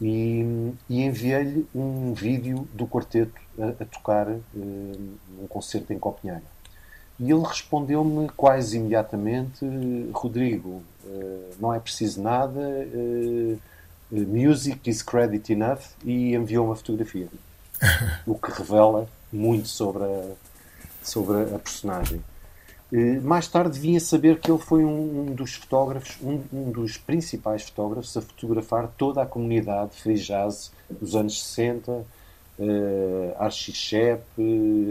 e, 0.00 0.72
e 0.88 1.02
enviei-lhe 1.04 1.66
um 1.72 2.12
vídeo 2.14 2.68
do 2.74 2.84
quarteto 2.84 3.40
a, 3.56 3.82
a 3.82 3.86
tocar 3.86 4.28
uh, 4.28 4.40
num 4.54 5.46
concerto 5.48 5.92
em 5.92 5.98
Copenhague. 6.00 6.44
E 7.20 7.30
ele 7.30 7.44
respondeu-me 7.44 8.28
quase 8.30 8.76
imediatamente: 8.76 9.64
Rodrigo, 10.12 10.82
uh, 11.04 11.50
não 11.60 11.72
é 11.72 11.78
preciso 11.78 12.20
nada, 12.20 12.60
uh, 12.60 13.60
music 14.10 14.90
is 14.90 15.00
credit 15.00 15.52
enough, 15.52 15.82
e 16.04 16.34
enviou 16.34 16.66
uma 16.66 16.74
fotografia. 16.74 17.28
o 18.26 18.34
que 18.34 18.50
revela 18.50 19.08
muito 19.34 19.68
sobre 19.68 20.04
a, 20.04 20.32
sobre 21.02 21.54
a 21.54 21.58
personagem. 21.58 22.22
Eh, 22.92 23.18
mais 23.20 23.48
tarde 23.48 23.78
vim 23.78 23.96
a 23.96 24.00
saber 24.00 24.38
que 24.38 24.50
ele 24.50 24.60
foi 24.60 24.84
um, 24.84 25.34
dos 25.34 25.54
fotógrafos, 25.54 26.16
um, 26.22 26.40
um, 26.52 26.70
dos 26.70 26.96
principais 26.96 27.64
fotógrafos 27.64 28.16
a 28.16 28.22
fotografar 28.22 28.88
toda 28.96 29.20
a 29.22 29.26
comunidade 29.26 29.96
free 30.00 30.14
jazz 30.14 30.70
dos 30.88 31.16
anos 31.16 31.42
60, 31.42 32.04
uh, 32.58 33.34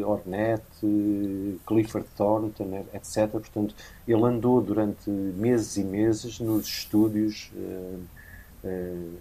Ornette, 0.05 1.59
Clifford 1.65 2.07
Thornton, 2.17 2.85
etc. 2.93 3.29
Portanto, 3.29 3.73
ele 4.05 4.23
andou 4.23 4.61
durante 4.61 5.09
meses 5.09 5.77
e 5.77 5.83
meses 5.83 6.41
nos 6.41 6.67
estúdios, 6.67 7.51
uh, 7.55 7.99
uh, 8.65 9.17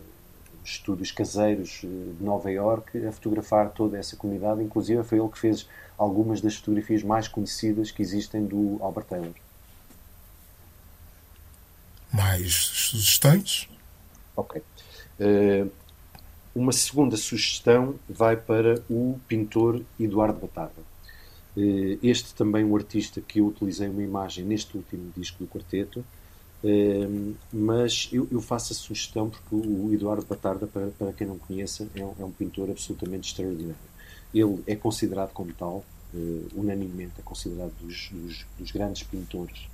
estúdios 0.64 1.10
caseiros 1.10 1.80
de 1.80 2.16
Nova 2.20 2.50
York 2.50 3.04
a 3.06 3.12
fotografar 3.12 3.70
toda 3.70 3.98
essa 3.98 4.16
comunidade. 4.16 4.62
Inclusive, 4.62 5.02
foi 5.02 5.18
ele 5.18 5.28
que 5.28 5.38
fez 5.38 5.68
algumas 5.98 6.40
das 6.40 6.56
fotografias 6.56 7.02
mais 7.02 7.28
conhecidas 7.28 7.90
que 7.90 8.02
existem 8.02 8.44
do 8.44 8.78
Albert 8.80 9.04
Taylor. 9.04 9.34
Mais 12.12 12.52
sugestões? 12.52 13.68
Ok. 14.36 14.62
Uh, 15.18 15.70
uma 16.54 16.72
segunda 16.72 17.16
sugestão 17.16 17.98
vai 18.08 18.36
para 18.36 18.82
o 18.90 19.18
pintor 19.26 19.82
Eduardo 19.98 20.38
Batarda. 20.38 20.80
Uh, 21.56 21.98
este 22.02 22.34
também 22.34 22.64
um 22.64 22.76
artista 22.76 23.20
que 23.20 23.38
eu 23.38 23.46
utilizei 23.46 23.88
uma 23.88 24.02
imagem 24.02 24.44
neste 24.44 24.76
último 24.76 25.10
disco 25.16 25.38
do 25.38 25.48
quarteto, 25.48 26.04
uh, 26.64 27.34
mas 27.52 28.08
eu, 28.12 28.26
eu, 28.30 28.40
faço 28.40 28.72
a 28.72 28.76
sugestão 28.76 29.30
porque 29.30 29.54
o 29.54 29.92
Eduardo 29.92 30.24
Batarda, 30.26 30.66
para, 30.66 30.88
para 30.88 31.12
quem 31.12 31.26
não 31.26 31.38
conheça, 31.38 31.88
é 31.94 32.04
um, 32.04 32.14
é 32.18 32.24
um 32.24 32.30
pintor 32.30 32.70
absolutamente 32.70 33.30
extraordinário. 33.30 33.92
Ele 34.34 34.62
é 34.66 34.74
considerado 34.74 35.32
como 35.32 35.52
tal, 35.52 35.84
uh, 36.14 36.48
unanimemente 36.54 37.14
é 37.18 37.22
considerado 37.22 37.72
dos, 37.80 38.10
dos, 38.10 38.46
dos 38.58 38.70
grandes 38.70 39.02
pintores 39.02 39.68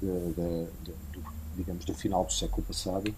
de, 0.00 0.08
de, 0.08 0.66
de, 0.84 0.92
do, 1.12 1.24
digamos, 1.56 1.84
do 1.84 1.94
final 1.94 2.24
do 2.24 2.32
século 2.32 2.62
passado. 2.66 3.14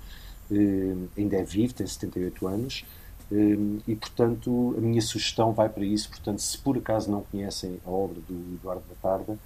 Uh, 0.51 1.09
ainda 1.17 1.37
é 1.37 1.43
vivo, 1.43 1.73
tem 1.75 1.87
78 1.87 2.47
anos. 2.47 2.85
Uh, 3.33 3.81
e 3.89 3.97
portanto 3.97 4.75
a 4.77 4.81
minha 4.81 5.01
sugestão 5.01 5.53
vai 5.53 5.69
para 5.69 5.85
isso. 5.85 6.09
Portanto, 6.11 6.41
se 6.41 6.59
por 6.59 6.77
acaso 6.77 7.11
não 7.11 7.23
conhecem 7.23 7.81
a 7.85 7.91
obra 7.91 8.21
do 8.29 8.55
Eduardo 8.55 8.83
Batarda, 8.89 9.39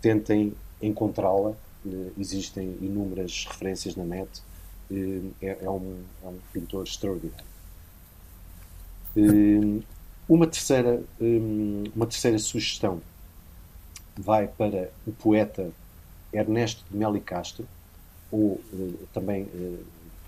tentem 0.00 0.54
encontrá-la. 0.80 1.54
Existem 2.18 2.76
inúmeras 2.80 3.46
referências 3.48 3.96
na 3.96 4.04
net. 4.04 4.28
É, 5.40 5.58
é, 5.62 5.70
um, 5.70 6.02
é 6.22 6.26
um 6.26 6.38
pintor 6.52 6.84
extraordinário. 6.84 7.44
Uma 10.28 10.46
terceira, 10.46 11.02
uma 11.94 12.06
terceira 12.06 12.38
sugestão 12.38 13.00
vai 14.16 14.46
para 14.46 14.90
o 15.06 15.12
poeta 15.12 15.70
Ernesto 16.32 16.84
de 16.90 16.96
Meli 16.96 17.20
Castro, 17.20 17.66
ou 18.30 18.60
eh, 18.72 19.04
também 19.12 19.48
eh, 19.52 19.76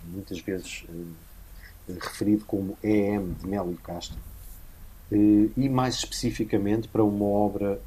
muitas 0.05 0.39
vezes 0.39 0.83
eh, 0.89 1.93
referido 1.93 2.43
como 2.45 2.77
EM 2.83 3.33
de 3.39 3.47
Meli 3.47 3.77
Castro, 3.77 4.17
e 5.15 5.69
mais 5.69 5.95
especificamente 5.95 6.87
para 6.87 7.03
uma 7.03 7.25
obra 7.25 7.79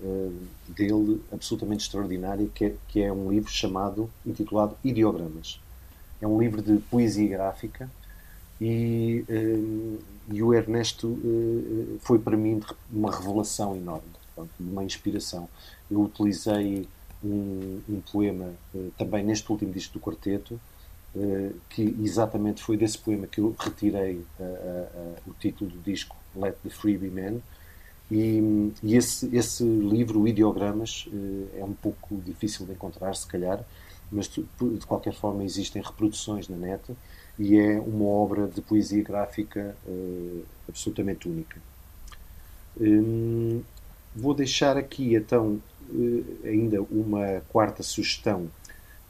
dele 0.68 1.20
absolutamente 1.32 1.84
extraordinária, 1.84 2.46
que 2.54 2.66
é, 2.66 2.74
que 2.88 3.02
é 3.02 3.12
um 3.12 3.30
livro 3.30 3.50
chamado, 3.50 4.10
intitulado 4.24 4.76
Ideogramas. 4.84 5.60
É 6.20 6.26
um 6.26 6.38
livro 6.38 6.62
de 6.62 6.78
poesia 6.90 7.28
gráfica 7.28 7.90
e, 8.60 9.24
uh, 9.28 9.98
e 10.32 10.42
o 10.42 10.54
Ernesto 10.54 11.18
foi 12.00 12.18
para 12.18 12.36
mim 12.36 12.62
uma 12.92 13.10
revelação 13.10 13.76
enorme, 13.76 14.08
uma 14.58 14.84
inspiração. 14.84 15.48
Eu 15.90 16.02
utilizei 16.02 16.88
um, 17.24 17.80
um 17.88 18.00
poema 18.12 18.52
também 18.96 19.24
neste 19.24 19.50
último 19.50 19.72
disco 19.72 19.94
do 19.94 20.00
quarteto, 20.00 20.60
que 21.70 21.96
exatamente 22.02 22.62
foi 22.62 22.76
desse 22.76 22.98
poema 22.98 23.26
que 23.26 23.40
eu 23.40 23.54
retirei 23.58 24.22
o 25.26 25.32
título 25.40 25.70
do 25.70 25.78
disco 25.78 26.14
Let 26.36 26.56
the 26.62 26.70
Free 26.70 26.98
Be. 26.98 27.40
E, 28.10 28.72
e 28.82 28.96
esse, 28.96 29.34
esse 29.34 29.64
livro, 29.64 30.28
Ideogramas, 30.28 31.08
é 31.56 31.64
um 31.64 31.72
pouco 31.72 32.16
difícil 32.24 32.64
de 32.64 32.72
encontrar, 32.72 33.14
se 33.14 33.26
calhar, 33.26 33.64
mas 34.10 34.28
de, 34.28 34.44
de 34.60 34.86
qualquer 34.86 35.12
forma 35.12 35.44
existem 35.44 35.82
reproduções 35.82 36.48
na 36.48 36.56
net 36.56 36.82
e 37.38 37.58
é 37.58 37.78
uma 37.78 38.04
obra 38.04 38.46
de 38.46 38.60
poesia 38.60 39.02
gráfica 39.02 39.76
uh, 39.86 40.44
absolutamente 40.68 41.28
única. 41.28 41.60
Um, 42.80 43.62
vou 44.14 44.34
deixar 44.34 44.76
aqui 44.76 45.14
então 45.14 45.60
uh, 45.90 46.24
ainda 46.44 46.80
uma 46.82 47.42
quarta 47.48 47.82
sugestão 47.82 48.48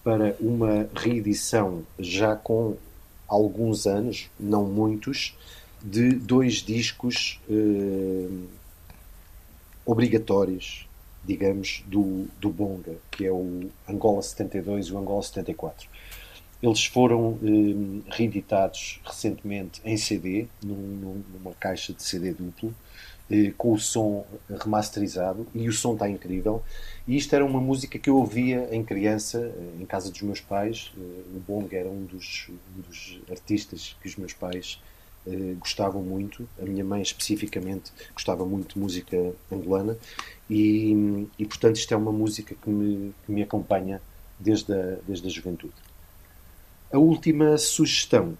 para 0.03 0.37
uma 0.41 0.89
reedição 0.95 1.83
já 1.99 2.35
com 2.35 2.77
alguns 3.29 3.87
anos, 3.87 4.31
não 4.39 4.64
muitos, 4.64 5.37
de 5.87 6.11
dois 6.11 6.55
discos 6.55 7.41
uh, 7.49 8.45
obrigatórios, 9.84 10.89
digamos, 11.24 11.84
do, 11.87 12.26
do 12.41 12.51
Bonga, 12.51 12.97
que 13.11 13.24
é 13.24 13.30
o 13.30 13.70
Angola 13.89 14.20
72 14.20 14.87
e 14.87 14.93
o 14.93 14.99
Angola 14.99 15.22
74. 15.22 15.89
Eles 16.61 16.84
foram 16.87 17.39
eh, 17.43 18.03
reeditados 18.11 19.01
recentemente 19.05 19.80
em 19.84 19.97
CD, 19.97 20.47
num, 20.62 21.22
numa 21.32 21.53
caixa 21.55 21.93
de 21.93 22.03
CD 22.03 22.32
duplo, 22.32 22.74
eh, 23.30 23.53
com 23.59 23.72
o 23.72 23.78
som 23.78 24.24
remasterizado, 24.49 25.47
e 25.55 25.68
o 25.68 25.72
som 25.72 25.93
está 25.93 26.09
incrível. 26.09 26.62
E 27.07 27.16
isto 27.16 27.34
era 27.34 27.45
uma 27.45 27.61
música 27.61 27.99
que 27.99 28.11
eu 28.11 28.16
ouvia 28.16 28.68
em 28.72 28.82
criança, 28.82 29.39
eh, 29.39 29.82
em 29.82 29.87
casa 29.87 30.11
dos 30.11 30.22
meus 30.22 30.41
pais. 30.41 30.93
Eh, 30.97 31.01
o 31.37 31.41
Bong 31.47 31.74
era 31.76 31.89
um 31.89 32.05
dos, 32.05 32.49
um 32.49 32.80
dos, 32.80 33.20
artistas 33.30 33.95
que 34.01 34.09
os 34.09 34.16
meus 34.16 34.32
pais 34.32 34.80
eh, 34.82 34.96
gostavam 35.59 36.03
muito. 36.03 36.49
A 36.61 36.64
minha 36.64 36.85
mãe, 36.85 37.03
especificamente, 37.03 37.93
gostava 38.14 38.45
muito 38.45 38.74
de 38.74 38.81
música 38.81 39.35
angolana. 39.51 39.97
E, 40.49 41.27
e 41.39 41.45
portanto, 41.45 41.77
isto 41.77 41.93
é 41.93 41.97
uma 41.97 42.12
música 42.12 42.55
que 42.55 42.70
me, 42.70 43.14
que 43.24 43.33
me 43.33 43.43
acompanha 43.43 44.01
desde 44.39 44.72
a, 44.72 44.99
desde 45.07 45.27
a 45.27 45.31
juventude. 45.31 45.74
A 46.93 46.99
última 46.99 47.59
sugestão 47.59 48.37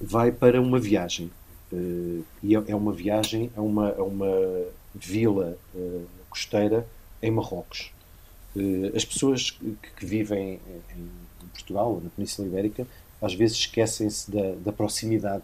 vai 0.00 0.32
para 0.32 0.60
uma 0.60 0.78
viagem. 0.78 1.30
Uh, 1.72 2.24
e 2.42 2.54
é, 2.54 2.62
é 2.68 2.76
uma 2.76 2.92
viagem 2.92 3.50
a 3.56 3.62
uma, 3.62 3.90
a 3.90 4.02
uma 4.02 4.30
vila 4.94 5.56
uh, 5.74 6.06
costeira 6.28 6.86
em 7.22 7.30
Marrocos. 7.30 7.92
As 8.94 9.04
pessoas 9.04 9.50
que, 9.50 10.06
vivem 10.06 10.60
em, 10.68 11.00
em, 11.00 11.08
Portugal 11.52 11.94
ou 11.94 12.00
na 12.00 12.10
Península 12.10 12.46
Ibérica 12.46 12.86
às 13.20 13.34
vezes 13.34 13.56
esquecem-se 13.56 14.30
da, 14.30 14.54
da, 14.56 14.72
proximidade 14.72 15.42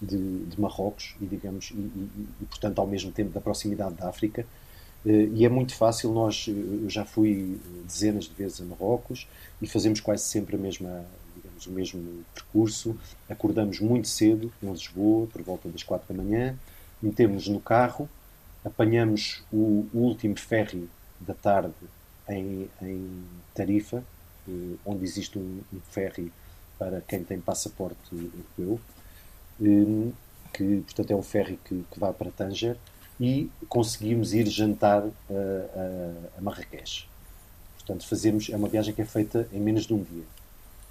de, 0.00 0.44
de, 0.46 0.60
Marrocos 0.60 1.14
e, 1.20 1.26
digamos, 1.26 1.70
e, 1.70 1.74
e, 1.74 2.28
e, 2.42 2.44
portanto, 2.46 2.78
ao 2.78 2.86
mesmo 2.86 3.10
tempo 3.12 3.30
da 3.30 3.40
proximidade 3.40 3.94
da 3.94 4.08
África. 4.08 4.46
E 5.04 5.44
é 5.44 5.48
muito 5.48 5.72
fácil, 5.74 6.12
nós, 6.12 6.46
eu 6.48 6.90
já 6.90 7.04
fui 7.04 7.60
dezenas 7.86 8.24
de 8.24 8.34
vezes 8.34 8.60
a 8.60 8.64
Marrocos 8.64 9.28
e 9.62 9.66
fazemos 9.68 10.00
quase 10.00 10.24
sempre 10.24 10.56
a 10.56 10.58
mesma, 10.58 11.04
digamos, 11.36 11.66
o 11.66 11.70
mesmo 11.70 12.24
percurso. 12.34 12.98
Acordamos 13.28 13.78
muito 13.78 14.08
cedo 14.08 14.52
em 14.60 14.68
Lisboa, 14.68 15.28
por 15.28 15.42
volta 15.42 15.68
das 15.68 15.84
quatro 15.84 16.12
da 16.12 16.22
manhã, 16.22 16.58
metemos 17.00 17.46
no 17.46 17.60
carro, 17.60 18.08
apanhamos 18.64 19.44
o, 19.52 19.86
o 19.94 19.98
último 19.98 20.36
ferry 20.36 20.88
da 21.20 21.34
tarde 21.34 21.74
em, 22.28 22.68
em 22.82 23.24
Tarifa, 23.54 24.02
eh, 24.48 24.74
onde 24.84 25.04
existe 25.04 25.38
um, 25.38 25.60
um, 25.72 25.80
ferry 25.90 26.32
para 26.78 27.00
quem 27.00 27.22
tem 27.24 27.40
passaporte 27.40 27.96
europeu, 28.12 28.80
eh, 29.62 30.10
que 30.52 30.82
portanto 30.82 31.10
é 31.10 31.16
um 31.16 31.22
ferry 31.22 31.58
que, 31.64 31.84
que 31.90 32.00
vai 32.00 32.12
para 32.12 32.30
Tanger, 32.30 32.76
e 33.18 33.50
conseguimos 33.68 34.34
ir 34.34 34.46
jantar 34.46 35.02
a, 35.02 35.08
a, 35.32 36.38
a 36.38 36.40
Marrakech. 36.40 37.08
Portanto, 37.76 38.06
fazemos, 38.06 38.50
é 38.50 38.56
uma 38.56 38.68
viagem 38.68 38.92
que 38.94 39.00
é 39.00 39.04
feita 39.04 39.48
em 39.52 39.60
menos 39.60 39.86
de 39.86 39.94
um 39.94 40.02
dia. 40.02 40.24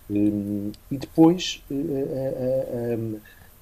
Um, 0.10 0.72
e 0.90 0.98
depois 0.98 1.64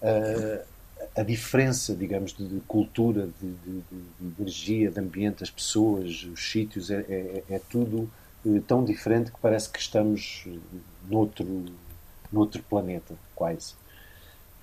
a, 0.02 0.08
a, 0.08 1.22
a, 1.22 1.24
diferença, 1.24 1.96
digamos, 1.96 2.34
de, 2.34 2.48
de 2.48 2.60
cultura, 2.62 3.30
de, 3.42 3.50
de, 3.50 3.82
de, 4.20 4.42
energia, 4.42 4.92
de 4.92 5.00
ambiente, 5.00 5.42
as 5.44 5.50
pessoas, 5.50 6.24
os 6.24 6.52
sítios, 6.52 6.92
é, 6.92 7.00
é, 7.10 7.44
é 7.50 7.62
tudo 7.70 8.10
eh, 8.46 8.62
tão 8.68 8.84
diferente 8.84 9.32
que 9.32 9.40
parece 9.42 9.70
que 9.70 9.80
estamos 9.80 10.46
noutro, 11.10 11.66
noutro 12.34 12.62
planeta, 12.64 13.14
quase. 13.36 13.76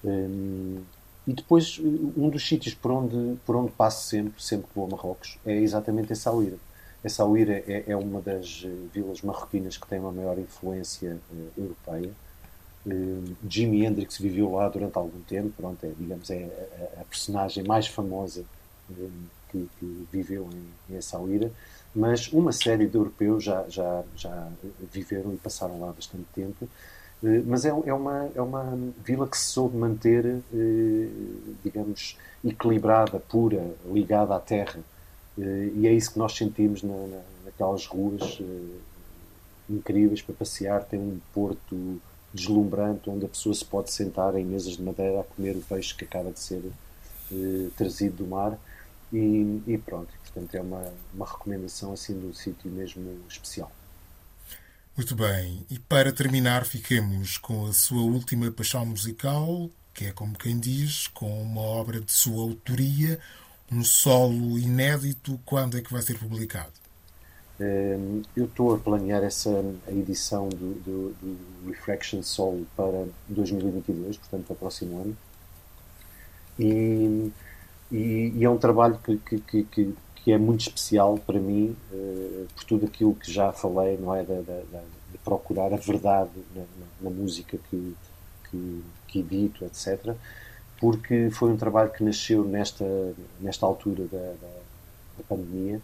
Um, 0.04 0.82
e 1.26 1.32
depois, 1.32 1.78
um 1.78 2.28
dos 2.28 2.46
sítios 2.46 2.74
por 2.74 2.90
onde, 2.90 3.36
por 3.46 3.54
onde 3.54 3.70
passo 3.72 4.08
sempre, 4.08 4.42
sempre 4.42 4.66
que 4.66 4.74
vou 4.74 4.86
a 4.86 4.90
Marrocos, 4.90 5.38
é 5.46 5.54
exatamente 5.54 6.12
Essaouira. 6.12 6.56
Essaouira 7.04 7.62
é, 7.66 7.84
é 7.88 7.96
uma 7.96 8.20
das 8.20 8.62
eh, 8.64 8.68
vilas 8.92 9.22
marroquinas 9.22 9.76
que 9.76 9.86
tem 9.86 9.98
uma 9.98 10.12
maior 10.12 10.38
influência 10.38 11.18
uh, 11.30 11.60
europeia. 11.60 12.10
Uh, 12.84 13.36
Jimi 13.48 13.84
Hendrix 13.84 14.18
viveu 14.18 14.52
lá 14.52 14.68
durante 14.68 14.96
algum 14.96 15.20
tempo, 15.20 15.50
pronto, 15.56 15.84
é, 15.84 15.92
digamos, 15.98 16.30
é 16.30 16.44
a, 16.96 17.00
a 17.00 17.04
personagem 17.04 17.64
mais 17.64 17.86
famosa 17.86 18.44
uh, 18.90 19.10
que, 19.50 19.68
que, 19.78 20.06
viveu 20.12 20.48
em, 20.90 20.96
em 20.96 21.52
mas 21.94 22.32
uma 22.32 22.52
série 22.52 22.86
de 22.86 22.96
europeus 22.96 23.44
já, 23.44 23.68
já, 23.68 24.04
já 24.16 24.48
viveram 24.92 25.32
e 25.32 25.36
passaram 25.36 25.80
lá 25.80 25.92
bastante 25.92 26.24
tempo 26.34 26.68
mas 27.46 27.64
é, 27.66 27.68
é, 27.68 27.92
uma, 27.92 28.30
é 28.34 28.40
uma 28.40 28.78
vila 29.04 29.28
que 29.28 29.36
se 29.36 29.46
soube 29.46 29.76
manter, 29.76 30.24
eh, 30.26 31.08
digamos, 31.62 32.16
equilibrada, 32.42 33.20
pura, 33.20 33.74
ligada 33.92 34.34
à 34.34 34.40
terra. 34.40 34.80
Eh, 35.38 35.70
e 35.76 35.86
é 35.86 35.92
isso 35.92 36.12
que 36.12 36.18
nós 36.18 36.34
sentimos 36.34 36.82
na, 36.82 36.96
na, 36.96 37.20
naquelas 37.44 37.86
ruas 37.86 38.40
incríveis 39.68 40.22
para 40.22 40.34
passear. 40.34 40.82
Tem 40.84 40.98
um 40.98 41.20
porto 41.34 42.00
deslumbrante 42.32 43.10
onde 43.10 43.26
a 43.26 43.28
pessoa 43.28 43.54
se 43.54 43.64
pode 43.64 43.92
sentar 43.92 44.34
em 44.36 44.44
mesas 44.44 44.76
de 44.78 44.82
madeira 44.82 45.20
a 45.20 45.24
comer 45.24 45.56
o 45.56 45.60
peixe 45.60 45.94
que 45.94 46.04
acaba 46.04 46.30
de 46.30 46.40
ser 46.40 46.62
trazido 47.76 48.24
do 48.24 48.26
mar. 48.26 48.58
E, 49.12 49.60
e 49.66 49.76
pronto, 49.76 50.08
portanto 50.22 50.54
é 50.54 50.60
uma, 50.60 50.92
uma 51.12 51.26
recomendação 51.26 51.92
assim 51.92 52.18
de 52.18 52.26
um 52.26 52.32
sítio 52.32 52.70
mesmo 52.70 53.02
especial. 53.28 53.70
Muito 54.96 55.14
bem, 55.14 55.64
e 55.70 55.78
para 55.78 56.12
terminar, 56.12 56.64
fiquemos 56.66 57.38
com 57.38 57.66
a 57.66 57.72
sua 57.72 58.02
última 58.02 58.50
paixão 58.50 58.84
musical, 58.84 59.70
que 59.94 60.06
é 60.06 60.12
como 60.12 60.36
quem 60.36 60.58
diz, 60.58 61.08
com 61.08 61.42
uma 61.42 61.60
obra 61.60 62.00
de 62.00 62.12
sua 62.12 62.42
autoria, 62.42 63.18
um 63.70 63.84
solo 63.84 64.58
inédito. 64.58 65.40
Quando 65.44 65.78
é 65.78 65.80
que 65.80 65.92
vai 65.92 66.02
ser 66.02 66.18
publicado? 66.18 66.72
Ehm, 67.60 68.22
eu 68.34 68.46
estou 68.46 68.74
a 68.74 68.78
planear 68.78 69.22
essa 69.22 69.50
a 69.86 69.92
edição 69.92 70.48
do, 70.48 70.74
do, 70.80 71.14
do 71.20 71.70
Reflection 71.70 72.22
Soul 72.22 72.66
para 72.76 73.06
2022, 73.28 74.16
portanto, 74.16 74.44
para 74.46 74.54
o 74.54 74.56
próximo 74.56 75.00
ano. 75.00 75.16
E, 76.58 77.30
e, 77.92 78.32
e 78.36 78.44
é 78.44 78.50
um 78.50 78.58
trabalho 78.58 78.98
que, 79.04 79.16
que, 79.18 79.40
que, 79.40 79.64
que 79.64 79.94
é 80.28 80.38
muito 80.38 80.60
especial 80.60 81.18
para 81.18 81.38
mim, 81.38 81.76
uh, 81.92 82.46
por 82.54 82.64
tudo 82.64 82.86
aquilo 82.86 83.14
que 83.14 83.30
já 83.32 83.52
falei, 83.52 83.96
não 83.96 84.14
é? 84.14 84.22
Da, 84.22 84.34
da, 84.34 84.62
da, 84.72 84.82
de 85.12 85.18
procurar 85.24 85.72
a 85.72 85.76
verdade 85.76 86.30
na, 86.54 86.62
na, 86.62 86.86
na 87.02 87.10
música 87.10 87.58
que, 87.70 87.96
que, 88.50 88.84
que 89.08 89.18
edito, 89.20 89.64
etc. 89.64 90.14
Porque 90.78 91.30
foi 91.30 91.50
um 91.50 91.56
trabalho 91.56 91.90
que 91.90 92.02
nasceu 92.02 92.44
nesta, 92.44 92.84
nesta 93.40 93.66
altura 93.66 94.04
da, 94.06 94.34
pandemia 95.28 95.80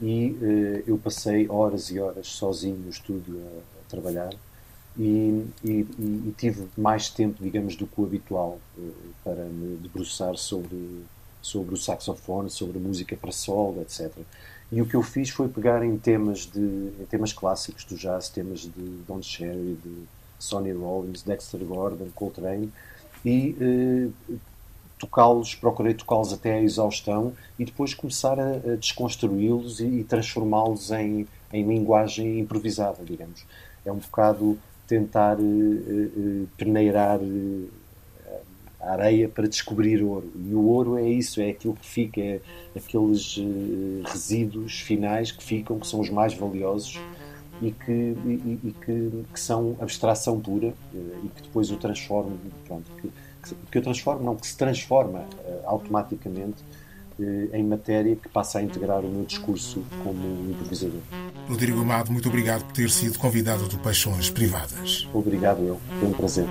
e 0.00 0.30
uh, 0.30 0.90
eu 0.90 0.98
passei 0.98 1.48
horas 1.48 1.90
e 1.90 1.98
horas 1.98 2.28
sozinho 2.28 2.76
no 2.76 2.90
estúdio 2.90 3.36
a, 3.36 3.58
a 3.58 3.88
trabalhar 3.88 4.32
e, 4.98 5.44
e, 5.64 5.86
e, 5.98 6.34
tive 6.38 6.68
mais 6.76 7.10
tempo, 7.10 7.42
digamos, 7.42 7.76
do 7.76 7.86
que 7.86 8.00
o 8.00 8.04
habitual 8.04 8.58
uh, 8.78 8.92
para 9.22 9.44
me 9.44 9.76
debruçar 9.76 10.36
sobre 10.36 10.76
sobre 11.46 11.74
o 11.74 11.76
saxofone, 11.76 12.50
sobre 12.50 12.78
música 12.78 13.16
para 13.16 13.30
solo, 13.30 13.80
etc. 13.82 14.12
E 14.72 14.82
o 14.82 14.86
que 14.86 14.96
eu 14.96 15.02
fiz 15.02 15.30
foi 15.30 15.48
pegar 15.48 15.84
em 15.84 15.96
temas 15.96 16.40
de 16.40 16.60
em 16.60 17.06
temas 17.08 17.32
clássicos 17.32 17.84
do 17.84 17.96
jazz, 17.96 18.28
temas 18.28 18.60
de 18.60 18.82
Don 19.06 19.22
Cherry, 19.22 19.78
de 19.82 20.04
Sonny 20.40 20.72
Rollins, 20.72 21.22
Dexter 21.22 21.60
Gordon, 21.60 22.08
Coltrane 22.14 22.72
e 23.24 23.56
eh, 23.60 24.34
tocá-los, 24.98 25.54
procurei 25.54 25.94
tocá-los 25.94 26.32
até 26.32 26.54
à 26.54 26.60
exaustão 26.60 27.32
e 27.58 27.64
depois 27.64 27.94
começar 27.94 28.38
a, 28.40 28.56
a 28.56 28.76
desconstruí-los 28.76 29.78
e, 29.78 29.86
e 29.86 30.04
transformá-los 30.04 30.90
em, 30.90 31.28
em 31.52 31.64
linguagem 31.64 32.40
improvisada, 32.40 33.04
digamos. 33.04 33.46
É 33.84 33.92
um 33.92 33.98
bocado 33.98 34.58
tentar 34.88 35.38
eh, 35.38 35.42
eh, 35.42 36.46
peneirar 36.56 37.20
eh, 37.22 37.68
a 38.80 38.92
areia 38.92 39.28
para 39.28 39.48
descobrir 39.48 40.02
ouro. 40.02 40.30
E 40.34 40.54
o 40.54 40.64
ouro 40.64 40.96
é 40.96 41.08
isso, 41.08 41.40
é 41.40 41.50
aquilo 41.50 41.74
que 41.74 41.86
fica, 41.86 42.20
é 42.20 42.40
aqueles 42.76 43.36
uh, 43.36 44.02
resíduos 44.04 44.80
finais 44.80 45.32
que 45.32 45.42
ficam, 45.42 45.78
que 45.78 45.86
são 45.86 46.00
os 46.00 46.10
mais 46.10 46.34
valiosos 46.34 47.00
e 47.62 47.70
que, 47.70 47.92
e, 47.92 48.60
e 48.64 48.74
que, 48.84 49.24
que, 49.32 49.40
são 49.40 49.76
abstração 49.80 50.38
pura 50.38 50.68
uh, 50.68 51.24
e 51.24 51.28
que 51.28 51.42
depois 51.42 51.70
o 51.70 51.76
transformam, 51.76 52.36
pronto, 52.66 52.90
que, 53.00 53.10
que, 53.70 53.78
eu 53.78 53.82
transformo, 53.82 54.24
não, 54.24 54.36
que 54.36 54.46
se 54.46 54.56
transforma 54.56 55.20
uh, 55.20 55.60
automaticamente 55.64 56.62
em 57.54 57.64
matéria 57.64 58.14
que 58.14 58.28
passa 58.28 58.58
a 58.58 58.62
integrar 58.62 59.02
o 59.02 59.08
meu 59.08 59.24
discurso 59.24 59.82
como 60.04 60.50
improvisador. 60.50 61.00
Rodrigo 61.48 61.80
Amado, 61.80 62.12
muito 62.12 62.28
obrigado 62.28 62.64
por 62.64 62.72
ter 62.72 62.90
sido 62.90 63.18
convidado 63.18 63.66
do 63.68 63.78
Paixões 63.78 64.28
Privadas. 64.28 65.08
Obrigado 65.14 65.62
eu, 65.62 65.80
foi 65.98 66.08
um 66.10 66.12
prazer. 66.12 66.44